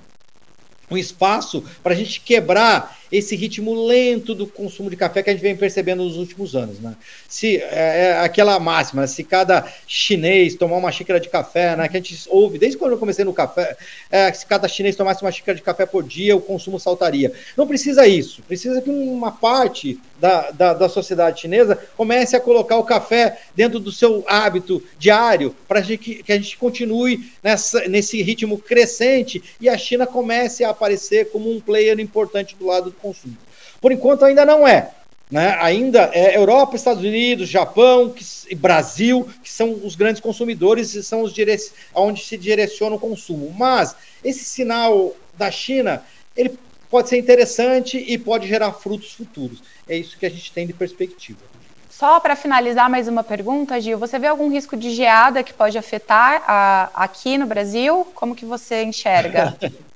[0.93, 5.33] um espaço para a gente quebrar esse ritmo lento do consumo de café que a
[5.35, 6.81] gente vem percebendo nos últimos anos.
[6.81, 6.97] Né?
[7.29, 11.97] Se é, é aquela máxima, se cada chinês tomar uma xícara de café, né, que
[11.97, 13.77] a gente ouve desde quando eu comecei no café,
[14.11, 17.33] é, se cada chinês tomasse uma xícara de café por dia, o consumo saltaria.
[17.57, 22.77] Não precisa isso, precisa que uma parte da, da, da sociedade chinesa comece a colocar
[22.79, 28.23] o café dentro do seu hábito diário para que, que a gente continue nessa, nesse
[28.23, 32.93] ritmo crescente e a China comece a aparecer como um player importante do lado do
[33.03, 33.37] consumo.
[33.81, 34.91] Por enquanto ainda não é.
[35.31, 35.57] Né?
[35.61, 41.03] Ainda é Europa, Estados Unidos, Japão que, e Brasil, que são os grandes consumidores e
[41.03, 43.51] são os direc onde se direciona o consumo.
[43.59, 46.03] Mas esse sinal da China,
[46.37, 46.59] ele
[46.91, 49.63] pode ser interessante e pode gerar frutos futuros.
[49.89, 51.41] É isso que a gente tem de perspectiva.
[51.89, 55.79] Só para finalizar mais uma pergunta, Gil, você vê algum risco de geada que pode
[55.79, 58.07] afetar a, aqui no Brasil?
[58.15, 59.57] Como que você enxerga?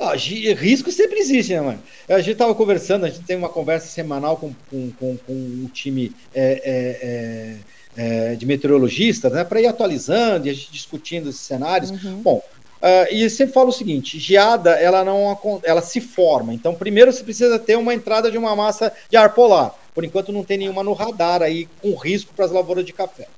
[0.00, 1.82] Ah, risco sempre existe, né, mano?
[2.08, 5.68] A gente estava conversando, a gente tem uma conversa semanal com, com, com, com um
[5.70, 7.58] time é,
[7.96, 11.90] é, é, é de meteorologistas, né, para ir atualizando e a gente discutindo esses cenários.
[11.90, 12.22] Uhum.
[12.22, 12.42] Bom,
[12.80, 16.54] Uh, e sempre falo o seguinte: geada ela não ela se forma.
[16.54, 19.74] Então, primeiro você precisa ter uma entrada de uma massa de ar polar.
[19.94, 23.28] Por enquanto, não tem nenhuma no radar aí com risco para as lavouras de café.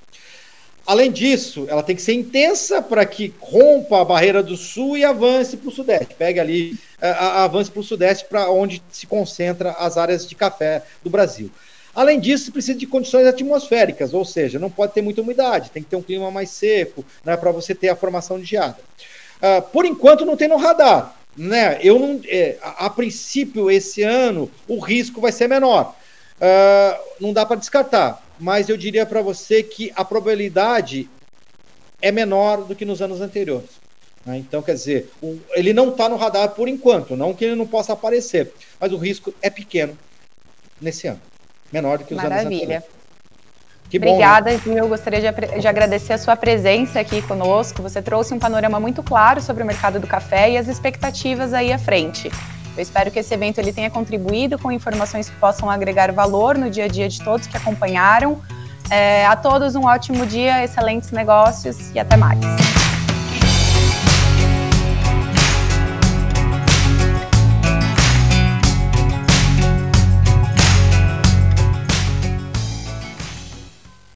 [0.87, 5.05] Além disso, ela tem que ser intensa para que rompa a barreira do sul e
[5.05, 6.15] avance para o sudeste.
[6.15, 11.09] Pegue ali, avance para o sudeste, para onde se concentra as áreas de café do
[11.09, 11.51] Brasil.
[11.95, 15.91] Além disso, precisa de condições atmosféricas, ou seja, não pode ter muita umidade, tem que
[15.91, 18.79] ter um clima mais seco né, para você ter a formação de geada.
[19.37, 21.15] Uh, por enquanto, não tem no radar.
[21.37, 21.79] Né?
[21.83, 25.95] Eu não, é, a, a, princípio, esse ano, o risco vai ser menor.
[26.37, 31.09] Uh, não dá para descartar mas eu diria para você que a probabilidade
[32.01, 33.71] é menor do que nos anos anteriores.
[34.27, 34.39] Né?
[34.39, 37.69] Então, quer dizer, o, ele não está no radar por enquanto, não que ele não
[37.69, 39.97] possa aparecer, mas o risco é pequeno
[40.81, 41.21] nesse ano,
[41.73, 42.41] menor do que os Maravilha.
[42.41, 42.85] anos anteriores.
[43.89, 44.63] Que Obrigada, bom, né?
[44.65, 44.77] Gil.
[44.77, 47.81] Eu gostaria de, de, agradecer a sua presença aqui conosco.
[47.83, 51.73] Você trouxe um panorama muito claro sobre o mercado do café e as expectativas aí
[51.73, 52.31] à frente.
[52.77, 56.71] Eu espero que esse evento ele tenha contribuído com informações que possam agregar valor no
[56.71, 58.41] dia a dia de todos que acompanharam.
[58.91, 62.41] É, a todos um ótimo dia, excelentes negócios e até mais.